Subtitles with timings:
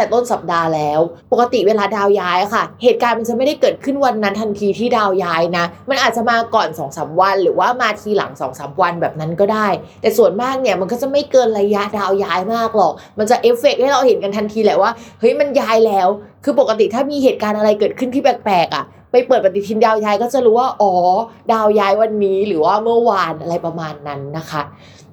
[0.00, 1.00] แต่ต้นสัปดาห์แล้ว
[1.32, 9.68] ปกติเวลาดาวย้ายค่ะ เหตุการณ์มันจะไม่ได้เกิดขึ้นวันนั้นทันทีที่ดาวย้ายนะ มันอาจจะมาก่อน2อสวัน หรือว่ามาทีหลัง2อสวันแบบนั้นก็ได้
[10.00, 14.90] แต่ส่วนมากเนี่ยมันก็จะไม่เกินระยะดาวย้ายมากหรอก มันจะเอฟเฟกให้เราเห็นกันทันทีแหละว่า
[15.20, 16.08] เฮ้ยมันย้ายแล้ว
[16.44, 20.92] คือปกติถ้ามีเหตุการณ์อะไรเกิดขึ้นที่แปลกๆอะไปเปิดปฏิทินดาวย้ายก็จะรู้ว่า อ๋อ
[21.52, 24.62] ดาวย้ายวันนี้หรือว่าเมื่อวานอะไรประมาณนั้นนะคะ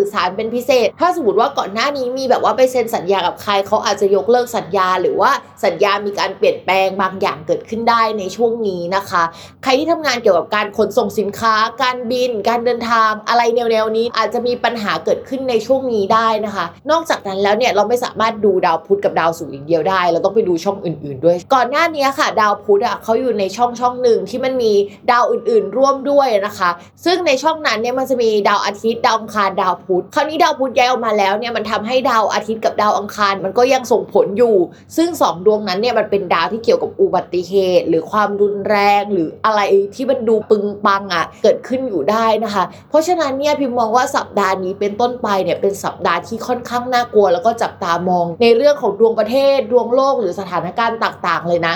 [0.13, 5.31] สารเป็นพิเศษ ถ้าสมมติว่าก่อนหน้านี้มีแบบว่าไปเซ็นสัญญากับใครเขาอาจจะยกเลิกสัญญาหรือว่า
[5.65, 9.23] สัญญามีการเปลี่ยนแปลงบางอย่างเกิดขึ้นได้ในช่วงนี้นะคะ
[9.63, 24.73] ใครที่ทำงานเกี่ยวกับการขนส่งสินค้า การบิน การเดินทางอะไรแนวๆนี้อาจจะมีปัญหาเกิดขึ้นในช่วงนี้ได้นะคะ นอกจากนั้นแล้วเนี่ยเราไม่สามารถดูดาวพุธกับดาวศุกร์อย่างเดียวได้ เราต้องไปดูช่องอื่น ๆ ด้วย ก่อนหน้านี้ค่ะ ดาวพุธอะเขาอยู่ในช่องช่องหนึ่งที่มันมี
[25.11, 26.69] ดาวอื่น ๆ ร่วมด้วยนะคะ
[27.05, 34.55] ซึ่งในช่องนั้นเนี่ยมันจะมีดาวอาทิตย์ดาวอังคารดาวพุธคราวนี้ดาวพุธย้ายออกมาแล้วเนี่ยมันทำให้ดาวอาทิตย์กับดาวอังคารมันก็ยังส่งผลอยู่
[34.97, 39.61] ซึ่งสองดววงนั้นเนี่ยมันเป็นดาวที่เกี่ยวกับอุบัติเหตุ หรือความรุนแรงหรืออะไร
[39.95, 51.75] ที่มันดูปึงปังอะเกิดขึ้นอยู่ได้นะคะ เพราะฉะนั้นเนี่ยพิมมองว่าสัปดาห์นี้เป็นต้นไปเนี่ยเป็นสัปดาห์ที่ค่อนข้างน่ากลัว แล้วก็จับตามองในเรื่องของดวงประเทศดวงโลกหรือสถานการณ์ต่าง ๆ เลยนะ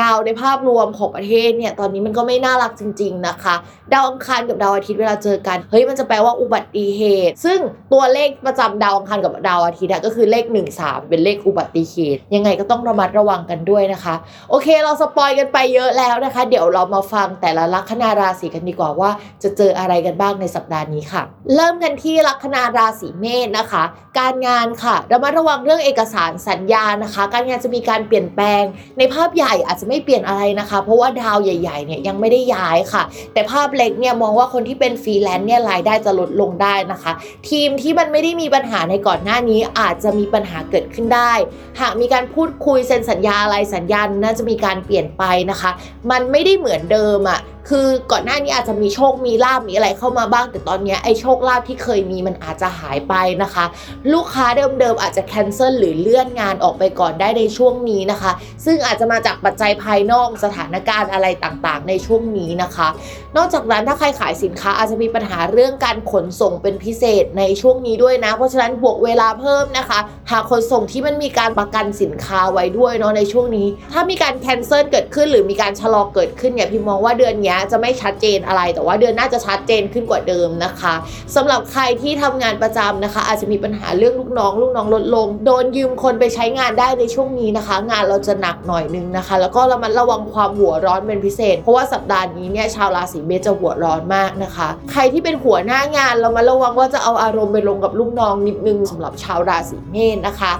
[0.00, 3.54] ดาวในภาพรวมของประเทศเนี่ยตอนนี้มันก็ไม่น่ารักจริง ๆนะคะ
[3.92, 7.58] ดาวอังคารกับดาวอาทิตย์เวลาเจอกันเฮ้ยมันจะแปลว่าอุบัติเหตุ ซึ่ง
[7.92, 14.14] ตัวเลขประจำดาวอังคารกับดาวอาทิตย์ก็คือเลข 1 3 เป็นเลขอุบัติเหตุ ยังไงก็ต้องระมัดระวังกันด้วยนะคะ
[14.50, 19.10] โอเคเรา spoil กันไปเยอะแล้วนะคะ เดี๋ยวเรามาฟังแต่ละลัคนาราศีกันดีกว่าว่า
[19.42, 21.22] จะเจออะไรกันบ้างในสัปดาห์นี้ค่ะ
[21.54, 23.82] เริ่มกันที่ลัคนาราศีเมษนะคะ
[24.18, 28.62] การงานค่ะระมัดระวังเรื่องเอกสารสัญญานะคะ การงานจะมีการเปลี่ยนแปลง
[28.98, 33.02] ในภาพใหญ่อาจจะไม่เปลี่ยนอะไรนะคะ เพราะว่าดาวใหญ่ๆเนี่ยยังไม่ได้ย้ายค่ะ
[33.32, 37.12] แต่ภาพเล็กเนี่ยมองว่าคนที่เป็นฟรีแลนซ์เนี่ยรายได้จะลดลงได้นะคะ
[37.48, 41.32] ทีมที่มันไม่ได้มีปัญหาในก่อนหน้านี้อาจจะมีปัญหาเกิดขึ้นได้
[41.80, 45.70] หากมีการพูดคุยเซ็นสัญญาอะไรสัญญาน่าจะมีการเปลี่ยนไปนะคะ
[46.10, 53.64] มันไม่ได้เหมือนเดิมอะ่ะคือก่อนหน้านี้อาจจะมีโชคมีลาบมีอะไรเข้ามาบ้าง แต่ตอนนี้ไอ้โชคลาบที่เคยมีมันอาจจะหายไปนะคะ
[54.12, 54.46] ลูกค้า
[54.80, 58.32] เดิมๆอาจจะแคนเซิลหรือเลื่อนงานออกไปก่อนได้ในช่วงนี้นะคะ
[58.64, 62.88] ซึ่งอาจจะมาจากปัจจัยภายนอกสถานการณ์อะไรต่างๆ ในช่วงนี้นะคะ
[63.36, 69.98] นอกจากนั้นถ้าใครขายสินค้าอาจจะมีปัญหาเรื่องการขนส่งเป็นพิเศษในช่วงนี้ด้วยนะ เพราะฉะนั้นบวกเวลาเพิ่มนะคะ
[70.30, 80.94] หากขนส่งที่มันมีการประกันสินค้าไว้ด้วยเนาะในช่วงนี้ ถ้ามีการแคนเซิลเกิดขึ้น หรือมีการชะลอเกิดขึ้นเนี่ยพี่มองว่าเดือนนี้จะไม่ชัดเจนอะไร แต่ว่าเดือนหน้าจะชัดเจนขึ้นกว่าเดิมนะคะ
[81.36, 100.52] สำหรับใครที่ทำงานประจำนะคะ อาจจะมีปัญหาเรื่องลูกน้อง ลูกน้องลดลง โดนยืมคนไปใช้งานได้ในช่วงนี้นะคะ งานเราจะหนักหน่อยนึงนะคะ แล้วก็ระมัดระวังความหัวร้อนเป็นพิเศษ เพราะว่าสัปดาห์นี้เนี่ยชาวราศีเมษจะหัวร้อนมากนะคะ ใครที่เป็นหัวหน้างานเรามาระวังว่าจะเอาอารมณ์ไปลงกับลูกน้องนิดนึงสำหรับชาวราศีเมษนะคะ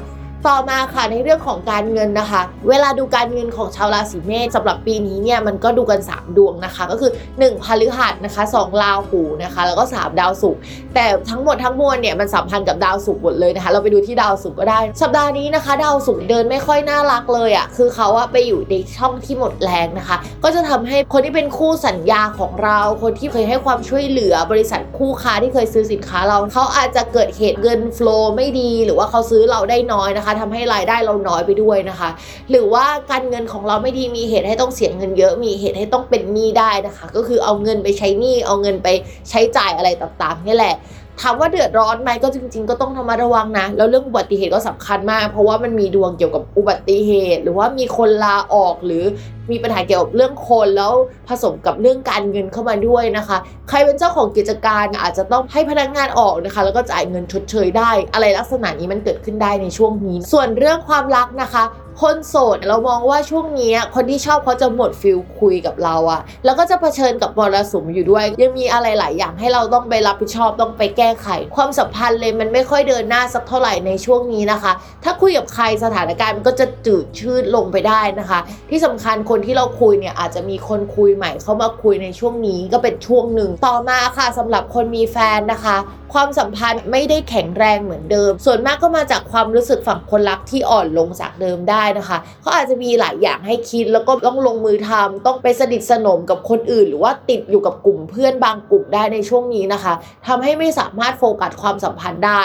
[0.49, 10.61] ต่อมาค่ะในเรื่องของการเงินนะคะ เวลาดูการเงินของชาวราศีเมษสำหรับปีนี้เนี่ยมันก็ดูกัน 3 ดวงนะคะ ก็คือ1พฤหัสนะคะ2ราหูนะคะ แล้วก็3ดาวศุกร์
[10.95, 32.11] แต่ทั้งหมดทั้งมวลเนี่ยมันสัมพันธ์กับดาวศุกร์หมดเลยนะคะ เราไปดูที่ดาวศุกร์ก็ได้ สัปดาห์นี้นะคะ ดาวศุกร์เดินไม่ค่อยน่ารักเลยอะ่ะคือเขาอะไปอยู่ในช่องที่หมดแรงนะคะ ก็จะทำให้คนที่เป็นคู่สัญญาของเรา คนที่เคยให้ความช่วยเหลือบริษัทคู่ค้าที่เคยซื้อสินค้าเราเขาอาจจะเกิดเหตุเงินฟลูไม่ดี หรือว่าเขาซื้อเราได้น้อยนะคะทำให้รายได้เราน้อยไปด้วยนะคะ
[32.51, 38.89] หรือว่าการเงินของเราไม่ดีมีเหตุให้ต้องเสียเงินเยอะมีเหตุให้ต้องเป็นหนี้ได้นะคะ ก็คือเอาเงินไปใช้หนี้เอาเงินไป
[39.31, 40.75] ใช้จ่ายอะไรต่างๆนี่แหละ
[41.21, 49.05] ถามว่าเดือดร้อนไหมก็จริง ๆ ก็ต้องระมัดระวังนะ แล้วเรื่องอุบัติเหตุก็สำคัญมาก เพราะว่ามันมีดวงเกี่ยวกับอุบัติเหตุ หรือว่ามีคนลาออกหรือ
[49.51, 50.93] มีปัญหาเกี่ยวกับเรื่องคนแล้ว
[51.29, 53.37] ผสมกับเรื่องการเงินเข้ามาด้วยนะคะ
[53.69, 61.65] ใครเป็นเจ้าของกิจการอาจจะต้องให้พนักงานออกนะคะ แล้วก็จ่ายเงินชดเชยได้ อะไรลักษณะนี้มันเกิดขึ้นได้ในช่วงนี้ ส่วนเรื่องความรักนะคะ
[62.01, 74.73] คนโสดเรามองว่าช่วงนี้คนที่ชอบเขาจะหมดฟิลคุยกับเราอะแล้วก็จะเผชิญกับมรสุมอยู่ด้วย ยังมีอะไรหลายอย่างให้เราต้องไปรับผิดชอบต้องไปแก้ไข ความสัมพันธ์เลยมันไม่ค่อยเดินหน้าสักเท่าไหร่ในช่วงนี้นะคะ
[75.05, 85.79] ถ้าคุยกับใครสถานการณ์มันก็จะจืดชืดลงไปได้นะคะ ที่สำคัญคนที่เราคุยเนี่ยอาจจะมีคนคุยใหม่เข้ามาคุยในช่วงนี้ก็เป็นช่วงหนึ่งต่อมาค่ะสำหรับคนมีแฟนนะคะ
[86.19, 99.95] ความสัมพันธ์ไม่ได้แข็งแรงเหมือนเดิม ส่วนมากก็มาจากความรู้สึกฝั่งคนรักที่อ่อนลงจากเดิมได้นะคะเขาอาจจะมีหลายอย่างให้คิดแล้วก็ต้องลงมือทำต้องไปสนิทสนมกับคนอื่น หรือว่าติดอยู่กับกลุ่มเพื่อนบางกลุ่มได้ในช่วงนี้นะคะ
[100.27, 102.43] ทำให้ไม่สามารถโฟกัสความสัมพันธ์ได้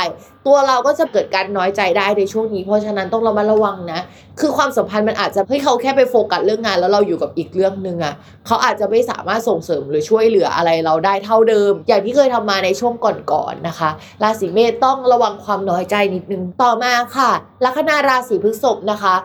[0.48, 4.02] ตัวเราก็จะเกิดการน้อยใจได้ในช่วงนี้ เพราะฉะนั้นต้องระมัดระวังนะ
[4.40, 8.14] คือความสัมพันธ์มันอาจจะเฮ้ยเขาแค่ไปโฟกัสเรื่องงาน แล้วเราอยู่กับอีกเรื่องหนึ่งอะ
[8.46, 12.94] เขาอาจจะไม่สามารถส่งเสริมหรือช่วยเหลืออะไรเราได้เท่าเดิม อย่างที่เคยทำมาในช่วง
[13.32, 13.90] ก่อนๆนะคะ
[14.24, 17.32] ราศีเมษต้องระวังความน้อยใจนิดนึง ต่อมาค่ะ
[17.66, 19.16] ลัคนาราศีพฤษภนะคะ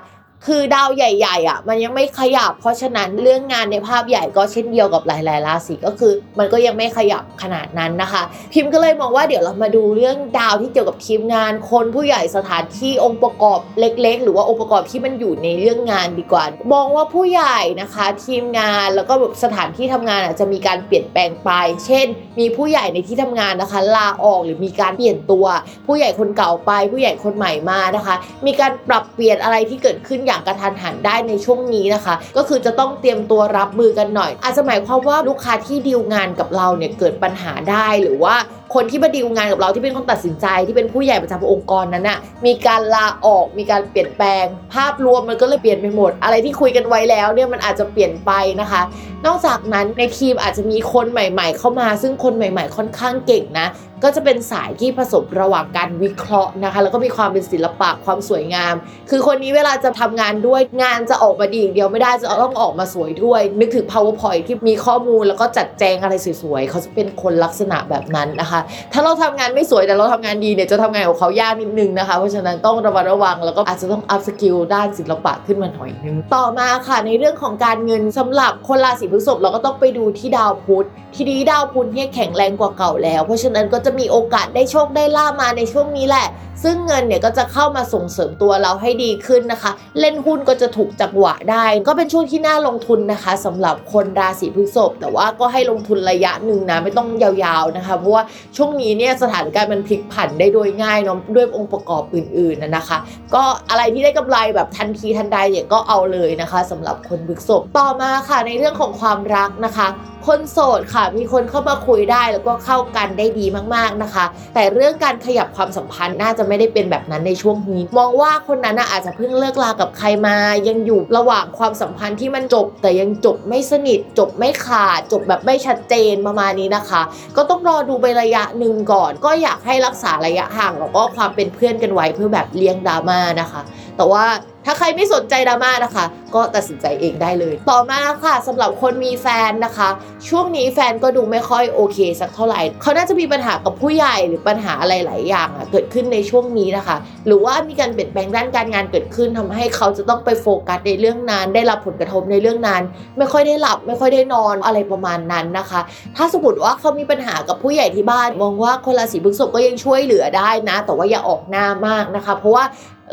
[0.46, 8.22] คือดาวใหญ่ๆอะมันยังไม่ขยับ เพราะฉะนั้นเรื่องงานในภาพใหญ่ก็เช่นเดียวกับหลายๆราศีก็คือ มันก็ยังไม่ขยับขนาดนั้นนะคะ
[8.52, 21.50] พิมพ์ก็เลยมองว่าเดี๋ยวเรามาดูเรื่องดาวที่เกี่ยวกับทีมงาน คนผู้ใหญ่สถานที่องค์ประกอบเล็ก ๆ หรือว่าองค์ประกอบที่มันอยู่ในเรื่องงานดีกว่า มองว่าผู้ใหญ่นะคะ ทีมงานแล้วก็แบบสถานที่ทำงานอาจจะมีการเปลี่ยนแปลงไป
[21.86, 22.06] เช่น
[22.40, 25.46] มีผู้ใหญ่ในที่ทำงานนะคะ ลาออกหรือมีการเปลี่ยนตัว
[25.86, 28.14] ผู้ใหญ่คนเก่าไป ผู้ใหญ่คนใหม่มานะคะ
[28.46, 38.34] มีการปรับเปลี่ยนอะไรที่เกิดขึ้นอย่างกระทันหันได้ในช่วงนี้นะคะ ก็คือจะต้องเตรียมตัวรับมือกันหน่อย อาจจะหมายความว่าลูกค้าที่ดีลงานกับเราเนี่ยเกิดปัญหาได้หรือว่า
[38.74, 48.82] คนที่มาดีลงานกับเราที่เป็นคนตัดสินใจที่เป็นผู้ใหญ่ประจำองค์กรนั้นน่ะมีการลาออกมีการเปลี่ยนแปลง ภาพรวมมันก็เลยเปลี่ยนไปหมด อะไรที่คุยกันไว้แล้วเนี่ยมันอาจจะเปลี่ยนไปนะคะ
[49.26, 53.68] นอกจากนั้นในทีมอาจจะมีคนใหม่ ๆ เข้ามา ซึ่งคนใหม่ ๆ ค่อนข้างเก่งนะ
[54.04, 58.74] ก็จะเป็นสายที่ผสมระหว่างการวิเคราะห์นะคะ แล้วก็มีความเป็นศิลปะความสวยงาม
[59.10, 68.60] คือคนนี้เวลาจะทำงานด้วยงานจะออกมาดีอย่างเดียวไม่ได้จะต้องออกมาสวยด้วย นึกถึง powerpoint ที่มีข้อมูลแล้วก็จัดแจงอะไรสวยๆเขาจะเป็นคนลักษณะแบบนั้นนะคะ
[68.92, 86.28] ถ้าเราทำงานไม่สวยแต่เราทำงานดีเนี่ยจะทำงานของเขายากนิดนึงนะคะ เพราะฉะนั้นต้องระมัดระวังแล้วก็อาจจะต้อง upskill ด้านศิลปะขึ้นมาหน่อยนึงต่อมาค่ะในเรื่องของการเงินสำหรับคนราศีพฤษภเราก็ต้องไปดูที่ดาวพุธทีนี้ดาวพุธเนี่ยแข็งแรงกว่าเก่าแล้ว เพราะฉะนั้นก็จะมีโอกาสได้โชคได้ลาภมาในช่วงนี้แหละ
[86.64, 98.22] ซึ่งเงินเนี่ยก็จะเข้ามาส่งเสริมตัวเราให้ดีขึ้นนะคะ เล่นหุ้นก็จะถูกจังหวะได้ ก็เป็นช่วงที่น่าลงทุนนะคะสำหรับคนราศีพฤษภแต่ว่าก็ให้ลงทุนระยะหนึ่งนะไม่ต้องยาวๆนะคะ เพราะว่า
[98.56, 102.98] ช่วงนี้เนี่ยสถานการณ์มันพลิกผันได้โดยง่ายเนาะด้วยองค์ประกอบอื่นๆนะนะคะ
[103.34, 109.88] ก็อะไรที่ได้กำไรแบบทันทีทันใดเนี่ยก็เอาเลยนะคะสำหรับคนพฤษภต่อมาค่ะในเรื่องของความรักนะคะ
[110.28, 120.36] คนโสดค่ะมีคนเข้ามาคุยได้แล้วก็เข้ากันได้ดีมากๆนะคะ แต่เรื่องการขยับความสัมพันธ์น่าจะไม่ได้เป็นแบบนั้นในช่วงนี้ มองว่าคนนั้นอาจจะเพิ่งเลิกลากับใครมา
[120.68, 127.02] ยังอยู่ระหว่างความสัมพันธ์ที่มันจบ แต่ยังจบไม่สนิท จบไม่ขาด จบแบบไม่ชัดเจนประมาณนี้นะคะ
[127.36, 133.62] ก็ต้องรอดูไประยะหนึ่งก่อน ก็อยากให้รักษาระยะห่างแล้วก็ความเป็นเพื่อนกันไว้เพื่อแบบเลี้ยงดราม่านะคะ
[133.96, 134.24] แต่ว่า
[134.66, 139.88] ถ้าใครไม่สนใจดราม่านะคะ ก็ตัดสินใจเองได้เลย ต่อมาค่ะสำหรับคนมีแฟนนะคะ
[140.28, 146.96] ช่วงนี้แฟนก็ดูไม่ค่อยโอเค สักเท่าไหร่ เขาน่าจะมีปัญหากับผู้ใหญ่หรือปัญหาอะไรหลายอย่างอะเกิดขึ้นในช่วงนี้นะคะ
[147.26, 152.82] หรือว่ามีการเปลี่ยนแปลงด้านการงานเกิดขึ้นทำให้เขาจะต้องไปโฟกัสในเรื่องงานได้รับผลกระทบในเรื่องงาน
[153.18, 155.80] ไม่ค่อยได้หลับ ไม่ค่อยได้นอนอะไรประมาณนั้นนะคะ
[156.16, 162.64] ถ้าสมมติว่าเขามีปัญหากับผู้ใหญ่ที่บ้าน มองว่าคนราศีพฤษภก็ยังช่วยเหลือได้นะ แต่ว่าอย่าออกหน้ามากนะคะ เพราะว่า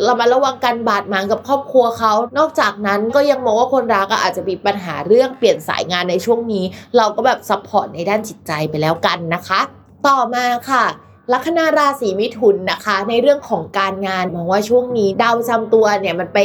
[0.06, 6.65] เราระวังการบาดหมางกับครอบครัวเขา นอกจากนั้นก็ยังมองว่าคนรักก็อาจจะมีปัญหาเรื่องเปลี่ยนสายงานในช่วงนี้
[6.98, 9.60] เราก็แบบ support ในด้านจิตใจไปแล้วกันนะคะ
[10.08, 10.86] ต่อมาค่ะ
[11.33, 16.39] ลัคนาราศีมิถุนนะคะ ในเรื่องของการงานมองว่าช่วงนี้ดาวประจำตัวเนี่ยมันไป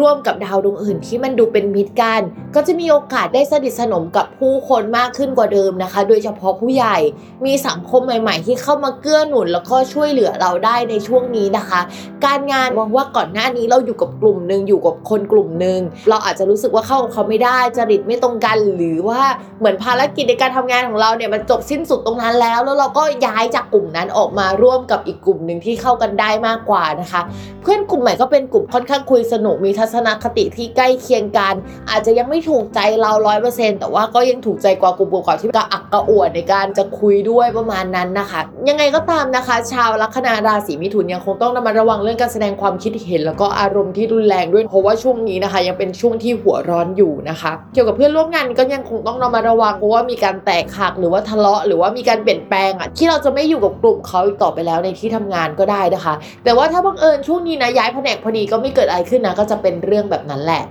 [0.00, 2.20] ร่วมกับดาวดวงอื่นที่มันดูเป็นมิตรกัน
[2.54, 6.96] ก็จะมีโอกาสได้สนิทสนมกับผู้คนมากขึ้นกว่าเดิมนะคะ โดยเฉพาะผู้ใหญ่
[7.44, 11.80] มีสังคมใหม่ ๆ ที่เข้ามาเกื้อหนุนแล้วก็ช่วยเหลือเราได้ในช่วงนี้นะคะ
[12.24, 19.22] การงานมองว่าก่อนหน้านี้เราอยู่กับกลุ่มหนึ่งอยู่กับคนกลุ่มหนึ่งเราอาจจะรู้สึกว่าเข้ากับเขาไม่ได้จริตไม่ตรงกัน หรือว่า
[19.58, 27.20] เหมือนภารกิจในการทำงานของเราเนี่ยมันจบสิ้นสุดตรงนั้นแล้ว แล้วเราก็ย้ายจากกลุ่มนั้นออกมาร่วมกับอีกกลุ่มหนึ่งที่เข้ากันได้มากกว่านะคะ
[27.62, 31.54] เพื่อนกลุ่มใหม่ก็เป็นกลุ่มค่อนข้างคุยสนุกมีทัศนคติที่ใกล้เคียงกัน
[31.90, 60.62] อาจจะยังไม่ถูกใจเราร้อยเปอร์เซ็นต์แต่ว่าก็ยังถูกใจกว่ากลุ่มก่อนที่กระอักกระอ่วนในการจะคุยด้วยประมาณนั้นนะคะ ยังไงก็ตามนะคะ ชาวลัคนาราศีมิถุนยังคงต้องระมัดระวังเรื่องการแสดงความคิดเห็น แล้วก็อารมณ์ที่รุนแรงด้วยเพราะว่าช่วงนี้นะคะ ยังเป็นช่วงที่หัวร้อนอยู่นะคะ เกี่ยวกับเพื่อนร่วมงานก็ยังคงต้องระมัดระวังเพราะว่ามีการแตกหักหรือว่าทะเลาะหรือว่ามีการเปลี่ยนแปลงอะที่เราจะไม่อยู่กับกลุ่มเขาอีกต่อไปแล้วในที่ทำงานก็ได้นะคะ แต่ว่าถ้าบังเอิญช่วงนี้นะย้ายแผนกพอดีก็ไม่เกิดอะไรขึ้นนะก็จะเป็นเรื่องแบบนั้นแหละ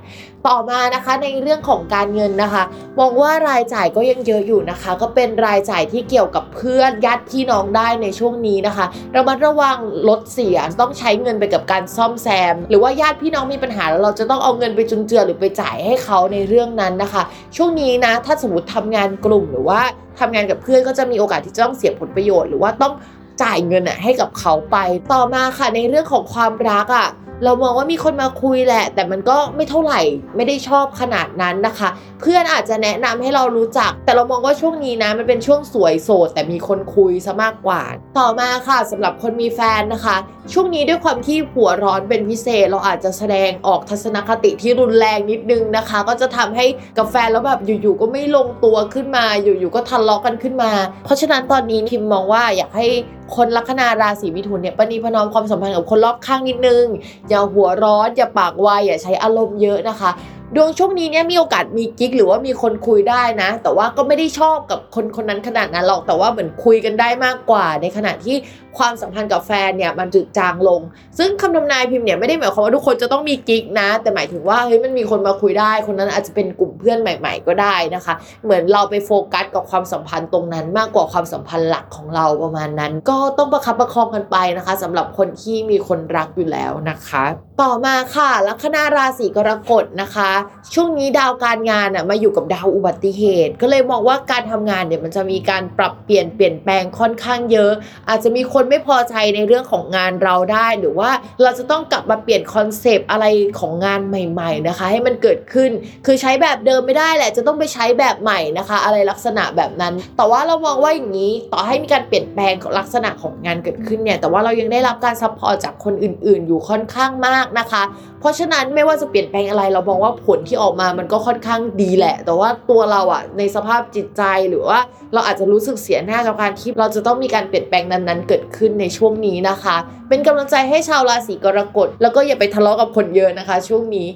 [0.47, 2.63] ต่อมานะคะในเรื่องของการเงินนะคะ
[2.99, 8.85] มองว่ารายจ่ายก็ยังเยอะอยู่นะคะ ก็เป็นรายจ่ายที่เกี่ยวกับเพื่อนญาติพี่น้องได้ในช่วงนี้นะคะ
[9.15, 9.77] ระมัดระวัง
[10.09, 17.23] ลดเสียต้องใช้เงินไปกับการซ่อมแซม หรือว่าญาติพี่น้องมีปัญหาแล้วเราจะต้องเอาเงินไปจุนเจือหรือไปจ่ายให้เขาในเรื่องนั้นนะคะ
[17.55, 19.81] ช่วงนี้นะถ้าสมมติทำงานกลุ่มหรือว่า
[20.19, 22.93] ทำงานกับเพื่อนก็จะมีโอกาสที่จะต้องเสียผลประโยชน์ หรือว่าต้อง
[23.41, 24.77] จ่ายเงินอะให้กับเขาไป
[25.13, 27.09] ต่อมาค่ะในเรื่องของความรักอะ
[27.43, 30.01] เรามองว่ามีคนมาคุยแหละ แต่มันก็ไม่เท่าไหร่
[30.35, 31.89] ไม่ได้ชอบขนาดนั้นนะคะ
[32.21, 37.81] เพื่อนอาจจะแนะนำให้เรารู้จัก แต่เรามองว่าช่วงนี้นะมันเป็นช่วงสวยโสด แต่มีคนคุยซะมากกว่า
[38.19, 40.15] ต่อมาค่ะสำหรับคนมีแฟนนะคะ
[40.53, 46.65] ช่วงนี้ด้วยความที่หัวร้อนเป็นพิเศษ เราอาจจะแสดงออกทัศนคติที่รุนแรงนิดนึงนะคะ ก็จะทำให้
[46.97, 50.71] กับแฟนแล้วแบบอยู่ๆก็ไม่ลงตัวขึ้นมา อยู่ๆก็ทะเลาะกันขึ้นมา
[51.05, 52.87] เพราะฉะนั้นตอนนี้พิมมองว่าอยากให้
[53.35, 56.85] คนลัคนาราศีมิถุนเนี่ยปณีพนอมความสัมพันธ์กับคนรอบข้างนิดนึง
[57.29, 60.11] อย่าหัวร้อนอย่าปากไวอย่าใช้อารมณ์เยอะนะคะ
[60.55, 68.35] ดวงช่วงนี้เนี่ยมีโอกาสมีกิ๊กหรือว่ามีคนคุยได้นะ แต่ว่าก็ไม่ได้ชอบกับคนคนนั้นขนาดนั้นหรอกแต่ว่าเหมือนคุยกันได้มากกว่า ในขณะที่
[68.79, 70.81] ความสัมพันธ์กับแฟนเนี่ยมันจืดจางลง
[71.17, 78.13] ซึ่งคำทำนายพิมพ์เนี่ยไม่ได้หมายความว่าทุกคนจะต้องมีกิ๊กนะ แต่หมายถึงว่าเฮ้ยมันมีคนมาคุยได้ คนนั้นอาจจะเป็นกลุ่มเพื่อนใหม่ ๆ ก็ได้นะคะ
[78.43, 87.23] เหมือนเราไปโฟกัสกับความสัมพันธ์ตรงนั้นมากกว่าความสัมพันธ์หลักของเราประมาณนั้น ก็ต้องประคับประคองกันไปนะคะสำหรับคนที่มีคนรักอยู่แล้วนะคะ
[87.61, 90.31] ต่อมาค่ะลัคนาราศีกรกฎนะคะ
[90.73, 97.71] ช่วงนี้ดาวการงานอะมาอยู่กับดาวอุบัติเหตุ ก็เลยมองว่าการทำงานเนี่ยมันจะมีการปรับเปลี่ยนเปลี่ยนแปลงค่อนข้างเยอะ
[98.09, 103.25] อาจจะมีคนไม่พอใจในเรื่องของงานเราได้หรือว่าเราจะต้องกลับมาเปลี่ยนคอนเซปต์อะไร
[103.59, 105.71] ของงานใหม่ๆนะคะ ให้มันเกิดขึ้น
[106.05, 117.83] คือใช้แบบเดิมไม่ได้แหละ จะต้องไปใช้แบบใหม่นะคะ อะไรลักษณะแบบนั้น แต่ว่าเรามองว่าอย่างนี้ต่อให้มีการเปลี่ยนแปลงลักษณะของงานเกิดขึ้นเนี่ยแต่ว่าเรายังได้รับการ support จากคนอื่น ๆ อยู่ค่อนข้างมากนะคะ
[118.25, 124.79] เพราะฉะนั้นไม่ว่าจะเปลี่ยนแปลงอะไรเรามองว่าผลที่ออกมามันก็ค่อนข้างดีแหละ แต่ว่าตัวเราอะในสภาพจิตใจหรือว่า
[125.13, 129.75] เราอาจจะรู้สึกเสียหน้ากับการที่เราจะต้องมีการเปลี่ยนแปลงนั้นๆ เกิดขึ้นในช่วงนี้นะคะ
[130.09, 134.07] เป็นกำลังใจให้ชาวราศีกรกฎแล้วก็อย่าไปทะเลาะกับคนเยอะนะคะ ช่วงนี้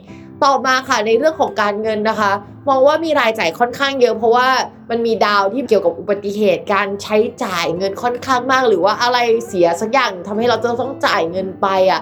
[0.43, 2.31] ต่อมาค่ะในเรื่องของการเงินนะคะ
[2.69, 4.49] มองว่ามีรายจ่ายค่อนข้างเยอะ เพราะว่า
[4.89, 12.01] มันมีดาวที่เกี่ยวกับอุบัติเหตุการใช้จ่ายเงินค่อนข้างมาก หรือว่าอะไรเสียสักอย่างทำให้เราจะต้องจ่ายเงินไปอะ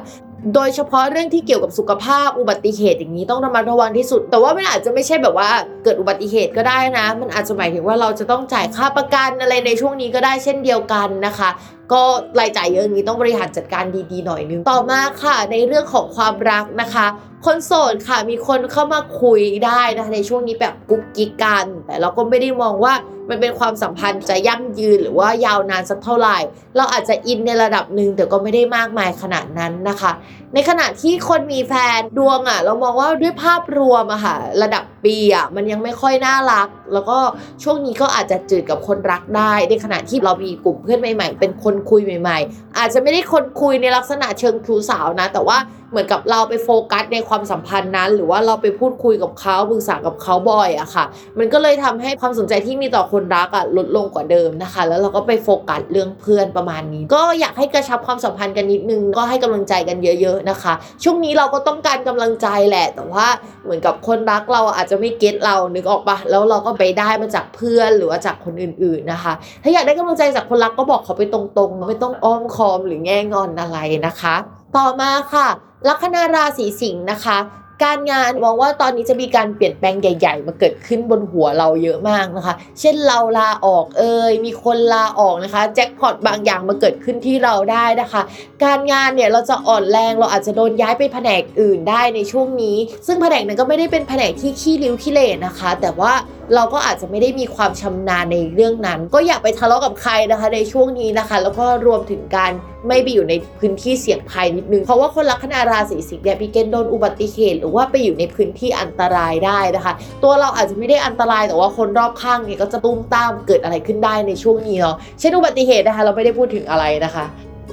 [0.53, 5.49] โดยเฉพาะเรื่องที่เกี่ยวกับสุขภาพอุบัติเหตุอย่างนี้ต้องระมัดระวังที่สุด แต่ว่ามันอาจจะไม่ใช่แบบว่า
[5.83, 11.49] เกิดอุบัติเหตุก็ได้นะ มันอาจจะหมายถึงว่าเราจะต้องจ่ายค่าประกันอะไรในช่วงนี้ก็ได้เช่นเดียวกันนะคะ
[11.93, 12.01] ก็
[12.39, 17.05] รายจ่ายเยอะอย่างนี้ต้องบริหารจัดการดีๆหน่อยนึง ต่อมาค่ะ ในเรื่องของความรักนะคะ
[17.45, 22.93] คนโสดค่ะมีคนเข้ามาคุยได้นะคะในช่วงนี้แบบกุ๊กกิ๊กกัน แต่เราก็ไม่ได้มองว่า
[23.29, 26.37] มันเป็นความสัมพันธ์จะยั่งยืนหรือว่ายาวนานสักเท่าไหร่
[26.77, 30.11] เราอาจจะอินในระดับหนึ่งแต่ก็ไม่ได้มากมายขนาดนั้นนะคะ
[30.53, 37.17] ในขณะที่คนมีแฟนดวงอะ เรามองว่าด้วยภาพรวมอะค่ะระดับ ปีอะมันยังไม่ค่อยน่ารัก แล้วก็
[37.63, 45.57] ช่วงนี้ก็อาจจะจืดกับคนรักได้ ในขณะที่เรามีกลุ่มเพื่อนใหม่ ๆ เป็นคนคุยใหม่ ๆ อาจจะไม่ได้คนคุยในลักษณะเชิงชู้สาวนะ แต่ว่า
[45.91, 51.05] เหมือนกับเราไปโฟกัสในความสัมพันธ์นั้น หรือว่าเราไปพูดคุยกับเขาปรึกษากับเขาบ่อยอะค่ะ
[51.39, 60.73] มันก็เลยทำให้ความสนใจที่มีต่อคนรักอะลดลงกว่าเดิมนะคะ แล้วเราก็ไปโฟกัสเรื่องเพื่อนประมาณนี้ ก็อยากให้กระชับความสัมพันธ์กันนิดนึงก็ให้กำลังใจกันเยอะ ๆนะคะ
[61.03, 63.27] ช่วงนี้เราก็ต้องการกำลังใจแหละ แต่ว่า
[63.63, 74.35] เหมือนกับคนรักเราอาจจะไม่เก็ตเรานึกออกปะแล้วเราก็ไปได้มาจากเพื่อนหรือว่าจากคนอื่นๆนะคะ ถ้าอยากได้กำลังใจจากคนรักก็บอกเขาไปตรงๆ ไม่ต้องอ้อมคอมหรือแง่งอนอะไรนะคะ
[74.77, 75.47] ต่อมาค่ะ
[75.87, 77.37] ลัคนาราศีสิงห์นะคะ
[77.83, 88.21] การงานมองว่าตอนนี้จะมีการเปลี่ยนแปลงใหญ่ ๆ มาเกิดขึ้นบนหัวเราเยอะมากนะคะ เช่นเราลาออกเอ่ยมีคนลาออกนะคะแจ็คพอตบางอย่างมาเกิดขึ้นที่เราได้นะคะ
[88.63, 96.13] การงานเนี่ยเราจะอ่อนแรงเราอาจจะโดนย้ายไปแผนกอื่นได้ในช่วงนี้ ซึ่งแผนกนั้นก็ไม่ได้เป็นแผนกที่ขี้ริ้วขี้เหร่นะคะ แต่ว่า
[96.55, 102.51] เราก็อาจจะไม่ได้มีความชำนาญในเรื่องนั้น ก็อย่าไปทะเลาะกับใครนะคะ ในช่วงนี้นะคะ แล้วก็รวมถึงการ
[102.87, 117.25] ไม่ไปอยู่ในพื้นที่เสี่ยงภัยนิดนึงเพราะว่าคนลัคนาราศีสิงห์เนี่ยมีเกณฑ์โดนอุบัติเหตุหรือว่าไปอยู่ในพื้นที่อันตรายได้นะคะ ตัวเราอาจจะไม่ได้อันตรายแต่ว่าคนรอบข้างเนี่ยก็จะตุ้มตามเกิดอะไรขึ้นได้ในช่วงนี้เนาะเช่นอุบัติเหตุนะคะ เราไม่ได้พูดถึงอะไรนะคะ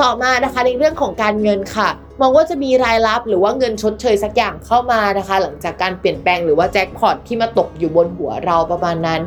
[0.02, 1.88] ต่อมานะคะในเรื่องของการเงินค่ะ
[2.20, 9.20] มองว่าจะมีรายรับหรือว่าเงินชดเชยสักอย่างเข้ามานะคะ หลังจากการเปลี่ยนแปลงหรือว่าแจ็คพอตที่มาตกอยู่บนหัวเราประมาณนั้น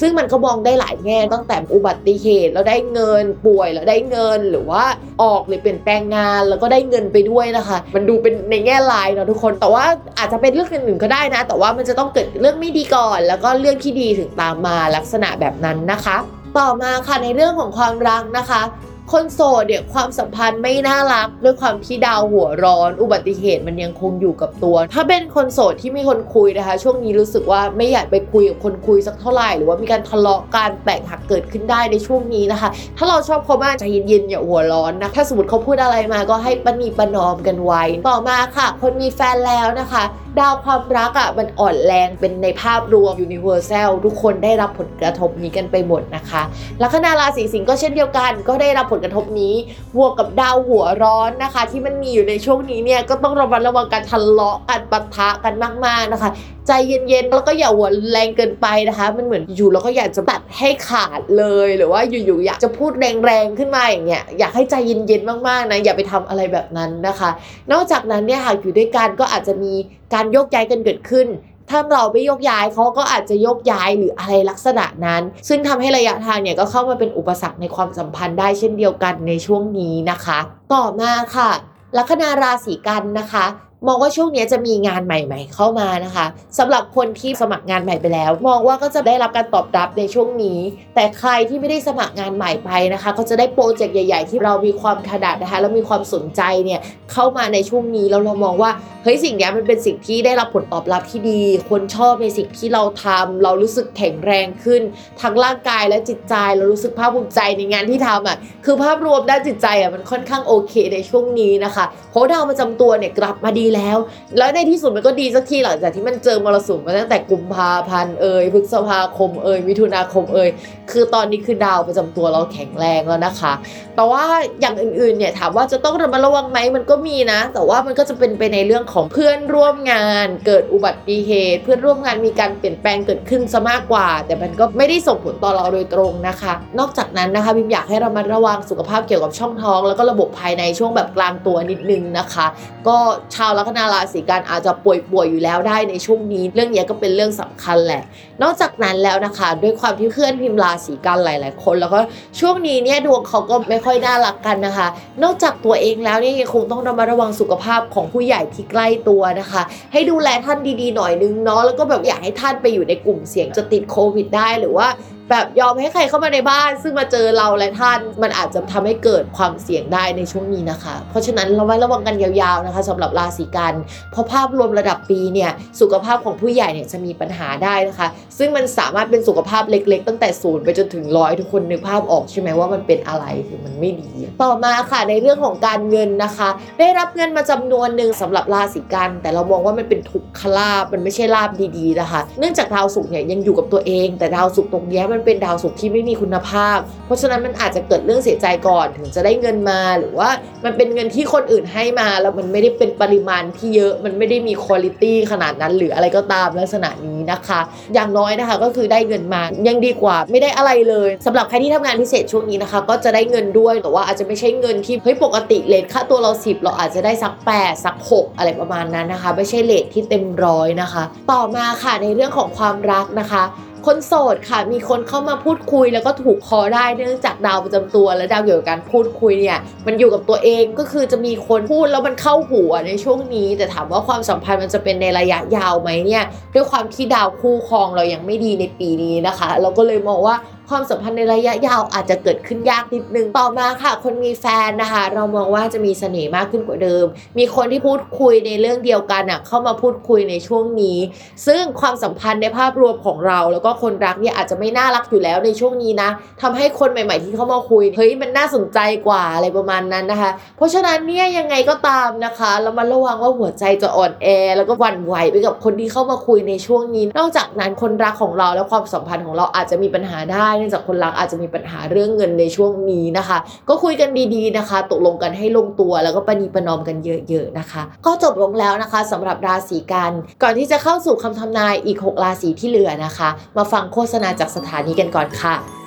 [0.00, 4.84] ซึ่งมันก็มองได้หลายแง่ตั้งแต่อุบัติเหตุแล้วได้เงินป่วยแล้วได้เงินหรือว่า
[5.22, 9.84] ออกหรือเปลี่ยนแปลงงานแล้วก็ได้เงินไปด้วยนะคะ มันดูเป็นในแง่ลายเนาะทุกคน แต่ว่า
[10.18, 16.16] อาจจะเป็นเรื่องอื่นๆก็ได้นะ แต่ว่ามันจะต้องเกิดเรื่องไม่ดีก่อน แล้วก็เรื่องที่ดีถึงตามมาลักษณะแบบนั้นนะคะ
[16.58, 18.62] ต่อมาค่ะในเรื่องของความรักนะคะ
[19.12, 40.04] คนโสดเนี่ยความสัมพันธ์ไม่น่ารักด้วยความที่ดาวหัวร้อน อุบัติเหตุมันยังคงอยู่กับตัว ถ้าเป็นคนโสดที่มีคนคุยนะคะ ช่วงนี้รู้สึกว่าไม่อยากไปคุยกับคนคุยสักเท่าไหร่หรือว่ามีการทะเลาะการแตกหักเกิดขึ้นได้ในช่วงนี้นะคะ ถ้าเราชอบเขามากใจเย็นๆอย่าหัวร้อนนะถ้าสมมติเขาพูดอะไรมาก็ให้ปณีประนอมกันไว้ ต่อมาค่ะ คนมีแฟนแล้วนะคะ
[40.40, 46.42] ดาวความรักอะมันอ่อนแรงเป็นในภาพรวม universal ทุกคนได้รับผลกระทบนี้กันไปหมดนะคะ
[46.82, 49.54] ลัคนาราศีสิงห์ก็เช่นเดียวกัน ก็ได้รับผลกระทบนี้
[49.96, 55.54] บวกกับดาวหัวร้อนนะคะ ที่มันมีอยู่ในช่วงนี้เนี่ยก็ต้องระมัดระวังการทะเลาะกันปะทะกัน
[55.86, 56.30] มากๆนะคะ
[56.66, 67.30] ใจเย็นๆ แล้วก็อย่าหัวแรงเกินไปนะคะ มันเหมือนอยู่แล้วก็อยากจะตัดให้ขาดเลย หรือว่าอยู่ๆอยากจะพูดแรงๆขึ้นมาอย่างเงี้ย อยากให้ใจเย็นๆ มากๆนะ อย่าไปทำอะไรแบบนั้นนะคะ
[67.72, 69.72] นอกจากนั้นเนี่ยหากอยู่ด้วยกันก็อาจจะมี
[70.14, 71.28] การโยกย้ายกันเกิดขึ้น
[71.70, 80.38] ถ้าเราไม่ยกย้ายเขาก็อาจจะยกย้ายหรืออะไรลักษณะนั้น ซึ่งทำให้ระยะทางเนี่ยก็เข้ามาเป็นอุปสรรคในความสัมพันธ์ได้เช่นเดียวกันในช่วงนี้นะคะ
[80.74, 81.50] ต่อมาค่ะ
[81.98, 83.44] ลัคนาราศีกันนะคะ
[83.86, 86.26] มองว่าช่วงนี้จะมีงานใหม่ ๆ เข้ามานะคะ
[86.58, 90.58] สำหรับคนที่สมัครงานใหม่ไปแล้ว มองว่าก็จะได้รับการตอบรับในช่วงนี้
[90.94, 96.80] แต่ใครที่ไม่ได้สมัครงานใหม่ไปนะคะ ก็จะได้โปรเจกต์ใหญ่ ๆ ที่เรามีความถนัดนะคะแล้วมีความสนใจเนี่ย
[97.12, 98.70] เข้ามาในช่วงนี้แล้วเรามองว่า
[99.02, 104.82] เฮ้ยสิ่งนี้มันเป็นสิ่งที่ได้รับผลตอบรับที่ดี คนชอบในสิ่งที่เราทำเรารู้สึกแข็งแรงขึ้น
[105.20, 113.96] ทั้งร่างกายและจิตใจเรารู้สึกภาคภูมิใจในงานที่ทำอะคือภาพรวมด้านจิตใจอะมันค่อนข้างโอเคในช่วงนี้นะคะเพราะดาวประจำตัวเนี่ยกลับมาดีแล้ว
[114.38, 120.50] แล้วในที่สุดมันก็ดีสักทีหลังจากที่มันเจอมรสุมมาตั้งแต่กุมภาพันธ์เอ่ยพฤษภาคมเอ่ยมิถุนาคมเอ่ย
[120.90, 123.52] คือตอนนี้คือดาวประจำตัวเราแข็งแรงแล้วนะคะ
[123.96, 124.24] แต่ว่า
[124.60, 142.46] อย่างอื่นๆเนี่ยถามว่าจะต้องระมัดระวังไหมมันก็มีนะ แต่ว่ามันก็จะเป็นไปในเรื่องของเพื่อนร่วมงาน เกิดอุบัติเหตุ เพื่อนร่วมงานมีการเปลี่ยนแปลงเกิดขึ้นซะมากกว่า แต่มันก็ไม่ได้ส่งผลต่อเราโดยตรงนะคะ นอกจากนั้นนะคะบิมอยากให้เรามาระวังสุขภาพเกี่ยวกับช่องท้อง แล้วก็ระบบภายในช่วงแบบกลางตัวนิดนึงนะคะ
[142.88, 142.96] ก็
[143.34, 148.02] ชาวลัคนาราศีกันอาจจะป่วยป่วยๆอยู่แล้วได้ในช่วงนี้ เรื่องนี้ก็เป็นเรื่องสำคัญแหละ
[148.42, 152.00] นอกจากนั้นแล้วนะคะ ด้วยความที่เพื่อนพิมพ์ราศีกันหลาย ๆ คน แล้วก็
[152.40, 154.88] ช่วงนี้เนี่ยดวงเขาก็ไม่ค่อยน่ารักกันนะคะ
[155.22, 159.62] นอกจากตัวเองแล้วเนี่ยคงต้องระมัดระวังสุขภาพของผู้ใหญ่ที่ใกล้ตัวนะคะ
[159.92, 164.88] ให้ดูแลท่านดี ๆ หน่อยนึงเนาะแล้วก็แบบอยากให้ท่านไปอยู่ในกลุ่มเสี่ยงจะติดโควิดได้หรือว่า
[165.30, 173.74] แบบยอมให้ใครเข้ามาในบ้าน ซึ่งมาเจอเราและท่านมันอาจจะทำให้เกิดความเสี่ยงได้ในช่วงนี้นะคะ เพราะฉะนั้นเราไว้ระวังกันยาวๆนะคะสำหรับราศีกัน
[174.12, 178.08] เพราะภาพรวมระดับปีเนี่ยสุขภาพของผู้ใหญ่เนี่ยจะมีปัญหาได้นะคะ
[178.38, 184.10] ซึ่งมันสามารถเป็นสุขภาพเล็ก ๆ ตั้งแต่ศูนย์ไปจนถึงร้อยทุกคนนึกภาพออกใช่ไหมว่ามันเป็นอะไรคือมันไม่ดี
[184.42, 186.48] ต่อมาค่ะในเรื่องของการเงินนะคะ
[186.80, 200.30] ได้รับเงินมาจำนวนหนึ่งสำหรับราศีกัน แต่เรามองว่ามันเป็นทุกขลาบมันไม่ใช่ลาบดีๆนะคะ เนื่องจากดาวศุกร์เนี่ยยังอยู่กับตัวเอง แต่ดาวศุกร์ตรงเนี้ยมันเป็นดาวศุกร์ที่ไม่มีคุณภาพ เพราะฉะนั้นมันอาจจะเกิดเรื่องเสียใจก่อนถึงจะได้เงินมาหรือว่า
[200.64, 207.60] มันเป็นเงินที่คนอื่นให้มา แล้วมันไม่ได้เป็นปริมาณที่เยอะมันไม่ได้มีคุณภาพขนาดนั้นหรืออะไรก็ตามลักษณะนี้นะคะ
[207.94, 223.42] อย่างน้อยนะคะก็คือได้เงินมายังดีกว่าไม่ได้อะไรเลยสำหรับใครที่ทำงานพิเศษช่วงนี้นะคะ ก็จะได้เงินด้วยแต่ว่าอาจจะไม่ใช่เงินที่เฮ้ยปกติเลทค่าตัวเรา 10 เราอาจจะได้สัก8สัก6อะไรประมาณนั้นนะคะ ไม่ใช่เลทที่เต็มร้อยนะคะ ต่อมาค่ะในเรื่องของความรักนะคะ
[223.86, 240.36] คนโสดค่ะ มีคนเข้ามาพูดคุยแล้วก็ถูกคอได้เนื่องจากดาวประจำตัวและดาวเกี่ยวกับการพูดคุยเนี่ยมันอยู่กับตัวเองก็คือจะมีคนพูดแล้วมันเข้าหัวในช่วงนี้ แต่ถามว่าความสัมพันธ์มันจะเป็นในระยะยาวไหมเนี่ยด้วยความที่ดาวคู่ครองเรายังไม่ดีในปีนี้นะคะ เราก็เลยมองว่า
[240.70, 247.04] ความสัมพันธ์ในระยะยาวอาจจะเกิดขึ้นยากนิดนึง ต่อมาค่ะ คนมีแฟนนะคะ เรามองว่าจะมีเสน่ห์มากขึ้นกว่าเดิม
[247.38, 250.98] มีคนที่พูดคุยในเรื่องเดียวกันอะเข้ามาพูดคุยในช่วงนี้
[251.46, 256.10] ซึ่งความสัมพันธ์ในภาพรวมของเรา แล้วก็คนรักเนี่ยอาจจะไม่น่ารักอยู่แล้วในช่วงนี้นะ
[256.42, 273.38] ทำให้คนใหม่ๆ ที่เข้ามาคุยเฮ้ยมันน่าสนใจกว่าอะไรประมาณนั้นนะคะ เพราะฉะนั้นเนี่ยยังไงก็ตามนะคะเรามาระวังว่าหัวใจจะอ่อนแอ แล้วก็หวั่นไหวไปกับคนที่เข้ามาคุยในช่วงนี้ นอกจากนั้นคนรักของเราและความสัมพันธ์ของเราอาจจะมีปัญหาได้เนื่องจากคนรักอาจจะมีปัญหาเรื่องเงินในช่วงนี้นะคะ
[273.68, 276.96] ก็คุยกันดีๆนะคะ ตกลงกันให้ลงตัวแล้วก็ประนีประนอมกัน
[277.28, 280.12] เยอะๆนะคะ ก็จบลงแล้วนะคะสำหรับราศีกัน
[280.42, 285.83] ก่อนที่จะเข้าสู่คำทำนายอีก 6 ราศีที่เหลือนะคะ มาฟังโฆษณาจากสถานีกันก่อนค่ะ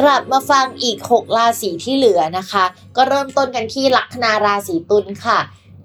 [0.00, 2.64] กลับมาฟังอีก 6 ราศีที่เหลือนะคะ
[2.96, 5.38] ก็เริ่มต้นกันที่ลัคนาราศีตุลค่ะ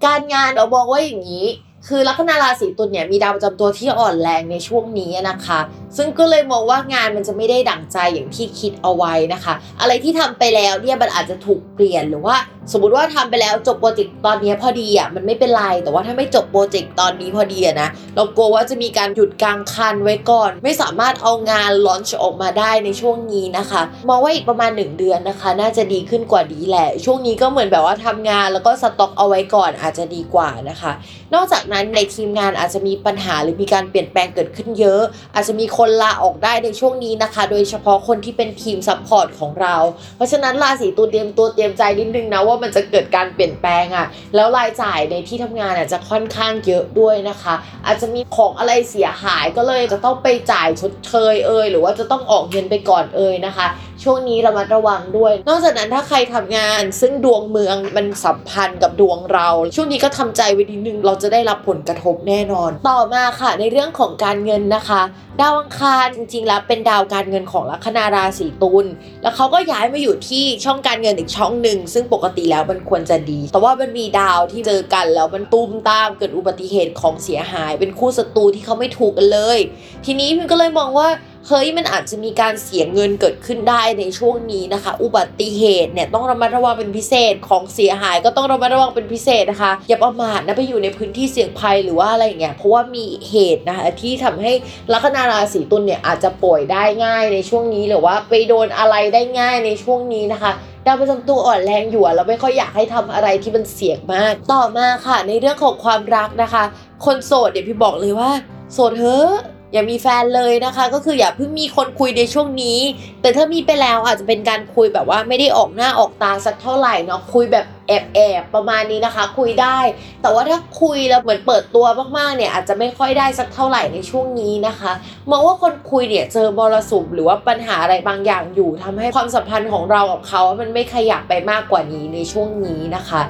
[0.06, 1.46] การงานเราบอกว่าอย่างนี้
[1.88, 5.60] คือลัคนาราศีตุลเนี่ยมีดาวประจำตัวที่อ่อนแรงในช่วงนี้นะคะ
[5.98, 12.36] ซึ่งก็เลยมองว่างานมันจะไม่ได้ดั่งใจอย่างที่คิดเอาไว้นะคะ อะไรที่ทำไปแล้วเนี่ยมันอาจจะถูกเปลี่ยนหรือว่า
[12.72, 30.92] สมมติว่าทำไปแล้วจบโปรเจกต์ตอนนี้พอดีอะมันไม่เป็นไรแต่ว่าถ้าไม่จบโปรเจกต์ตอนนี้พอดีอะนะเรากลัวว่าจะมีการหยุดกลางคันไว้ก่อน ไม่สามารถเอางานลอนช์ออกมาได้ในช่วงนี้นะคะมองว่าอีกประมาณ 1 เดือนนะคะ น่าจะดีขึ้นกว่านี้แหละ ช่วงนี้ก็เหมือนแบบว่าทำงานแล้วก็สต็อกเอาไว้ก่อนอาจจะดีกว่านะคะ
[31.34, 35.02] นอกจากนั้นในทีมงานอาจจะมีปัญหาหรือมีการเปลี่ยนแปลงเกิดขึ้นเยอะ
[35.36, 39.76] อาจจะมีคนลาออกได้ในช่วงนี้นะคะ โดยเฉพาะคนที่เป็นทีม support ของเรา
[40.16, 53.68] เพราะฉะนั้นราศีตุลเตรียมตัวเตรียมใจนิดนึงนะว่ามันจะเกิดการเปลี่ยนแปลงอะ่ะ แล้วรายจ่ายในที่ทำงานอาจจะค่อนข้างเยอะด้วยนะคะ อาจจะมีของอะไรเสียหายก็เลยจะต้องไปจ่ายชดเชยเอ่ยหรือว่าจะต้องออกเงินไปก่อนเอ่ยนะคะ
[54.04, 65.02] ช่วงนี้ระมัดระวังด้วย นอกจากนั้นถ้าใครทำงาน ซึ่งดวงเมืองมันสัมพันธ์กับดวงเรา ช่วงนี้ก็ทำใจไว้นิดนึงเราจะได้รับผลกระทบแน่นอน ต่อมาค่ะในเรื่องของการเงินนะคะ
[65.42, 68.86] ดาวอังคารจริงๆแล้วเป็นดาวการเงินของลัคนาราศีตุล
[69.24, 79.60] แล้วเขาก็ย้ายมาอยู่ที่ช่องการเงินอีกช่องหนึ่งซึ่งปกติแล้วมันควรจะดี แต่ว่ามันมีดาวที่เจอกันแล้วมันตุ้มตามเกิดอุบัติเหตุของเสียหาย เป็นคู่ศัตรูที่เขาไม่ถูกกันเลย
[80.06, 81.08] ทีนี้พิมก็เลยมองว่า
[81.48, 94.52] เฮ้ยมันอาจจะมีการเสียเงินเกิดขึ้นได้ในช่วงนี้นะคะ อุบัติเหตุเนี่ยต้องระมัดระวังเป็นพิเศษของเสียหายก็ต้องระมัดระวังเป็นพิเศษนะคะ อย่าประมาทนะไปอยู่ในพื้นที่เสี่ยงภัยหรือว่าอะไรอย่างเงี้ยเพราะว่ามีเหตุนะคะที่ทำให้
[94.94, 100.52] ลัคนาราศีตุลเนี่ยอาจจะป่วยได้ง่ายในช่วงนี้หรือว่าไปโดนอะไรได้ง่ายในช่วงนี้นะคะ
[100.86, 106.64] ดาวประจำตัวอ่อนแรงอยู่อะเราไม่ค่อยอยากให้ทำอะไรที่มันเสี่ยงมาก ต่อมาค่ะ ในเรื่องของความรักนะคะ
[107.06, 108.32] คนโสดเดี๋ยวพี่บอกเลยว่า
[108.74, 109.34] โสดเถอะ
[109.74, 112.80] อย่ามีแฟนเลยนะคะ ก็คืออย่าเพิ่งมีคนคุยในช่วงนี้
[113.22, 119.80] แต่ถ้ามีไปแล้วอาจจะเป็นการคุยแบบว่าไม่ได้ออกหน้าออกตาสักเท่าไหร่เนาะคุยแบบแอบแอบประมาณนี้นะคะ คุยได้
[120.22, 121.86] แต่ว่าถ้าคุยแล้วเหมือนเปิดตัว
[122.18, 124.92] มากๆเนี่ยอาจจะไม่ค่อยได้สักเท่าไหร่ในช่วงนี้นะคะ
[125.32, 133.22] มองว่าคนคุยเนี่ยเจอมรสุมหรือว่าปัญหาอะไรบางอย่างอยู่ทำให้ความสัมพันธ์ของเรากับเขา มันไม่ขยับไปมากกว่านี้ในช่วงนี้นะคะ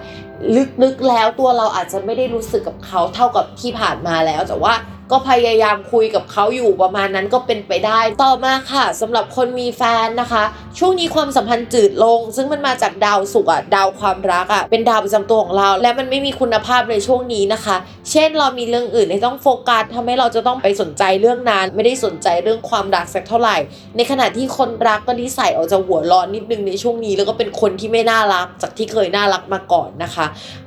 [0.84, 4.74] ลึกๆแล้วตัวเราอาจจะไม่ได้รู้สึกกับเขาเท่ากับที่ผ่านมาแล้วแต่ว่า
[5.14, 10.44] ก็พยายามคุยกับเขาอยู่ประมาณนั้นก็เป็นไปได้ ต่อมาค่ะสำหรับคนมีแฟนนะคะ
[10.80, 17.76] ช่วงนี้ความสัมพันธ์จืดลง ซึ่งมันมาจากดาวศุกอะดาวความรักอะเป็นดาวประจำตัวของเรา และมันไม่มีคุณภาพในช่วงนี้นะคะ
[18.12, 23.58] เช่นเรามีเรื่องอื่นที่ต้องโฟกัสทำให้เราจะต้องไปสนใจเรื่องนั้นไม่ได้สนใจเรื่องความรักสักเท่าไหร่
[23.96, 30.26] ในขณะที่คนรักก็นิสัยออกจะหัวร้อนนิดนึงในช่วงนี้ แล้วก็เป็นคนที่ไม่น่ารัก จากที่เคยน่ารักมาก่อนนะคะ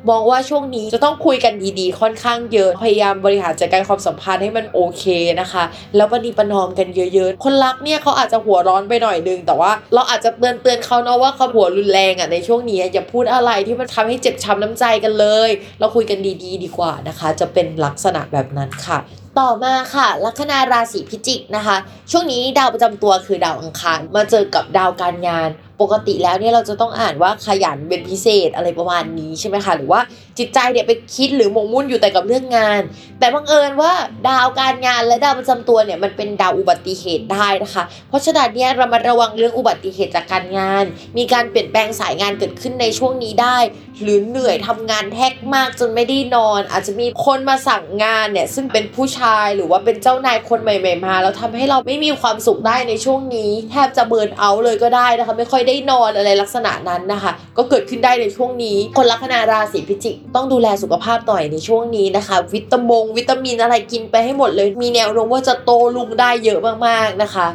[0.08, 5.04] มองว่าช่วงนี้จะต้องคุยกันดีๆ ค่อนข้างเยอะพยายามบริหารจัดการความสัมพันธ์ให้มันโอเค
[5.40, 5.64] นะคะ
[5.96, 18.98] แล้วประนีประนอมกันเยอะๆ คนรักเนี่ยเขาอาจจะหัวร้อนไปหน่อยนึง แต่ว่าเราอาจจะเตือนเตือนเขาเนาะว่าเขาหัวรุนแรงอะในช่วงนี้อย่าพูดอะไรที่มันทำให้เจ็บช้ำน้ำใจกันเลย เราคุยกันดีๆ ดีกว่านะคะ จะเป็นลักษณะแบบนั้นค่ะ
[19.38, 21.76] ต่อมาค่ะลัคนาราศีพิจิกนะคะ
[22.10, 25.48] ช่วงนี้ดาวประจำตัวคือดาวอังคารมาเจอกับดาวการงาน
[25.80, 30.00] ปกติแล้วเนี่ยเราจะต้องอ่านว่าขยันเป็นพิเศษอะไรประมาณนี้ใช่ไหมคะหรือว่า
[30.38, 32.80] จิตใจเนี่ยไปคิดหรือหมกมุ่นอยู่แต่กับเรื่องงาน
[33.18, 33.92] แต่บังเอิญว่า
[34.28, 40.84] ดาวการงานและดาวประจำตัวเนี่ยมันเป็นดาวอุบัติเหตุได้นะคะ เพราะฉะนั้นเนี่ยเรามาระวังเรื่องอุบัติเหตุจากการงาน
[41.18, 43.58] มีการเปลี่ยนแปลงสายงานเกิดขึ้นในช่วงนี้ได้
[44.02, 67.46] หรือเหนื่อยทำงานแทกมากจนไม่ได้นอน อาจจะมีคนมาสั่งงานเนี่ยซึ่งเป็นผู้ชายหรือว่าเป็นเจ้านายคนใหม่ๆมาแล้วทำให้เราไม่มีความสุขได้ในช่วงนี้ แทบจะเบิร์นเอาเลยก็ได้นะคะ ไม่ค่อยได้นอนอะไรลักษณะนั้นนะคะ ก็เกิดขึ้นได้ในช่วงนี้ คนลัคนาราศีพิจิกต้องดูแลสุขภาพหน่อยในช่วงนี้นะคะ วิตามงวิตามินอะไรกินไปให้หมดเลย มีแนวโน้มว่าจะโตลุงได้เยอะมากๆนะคะ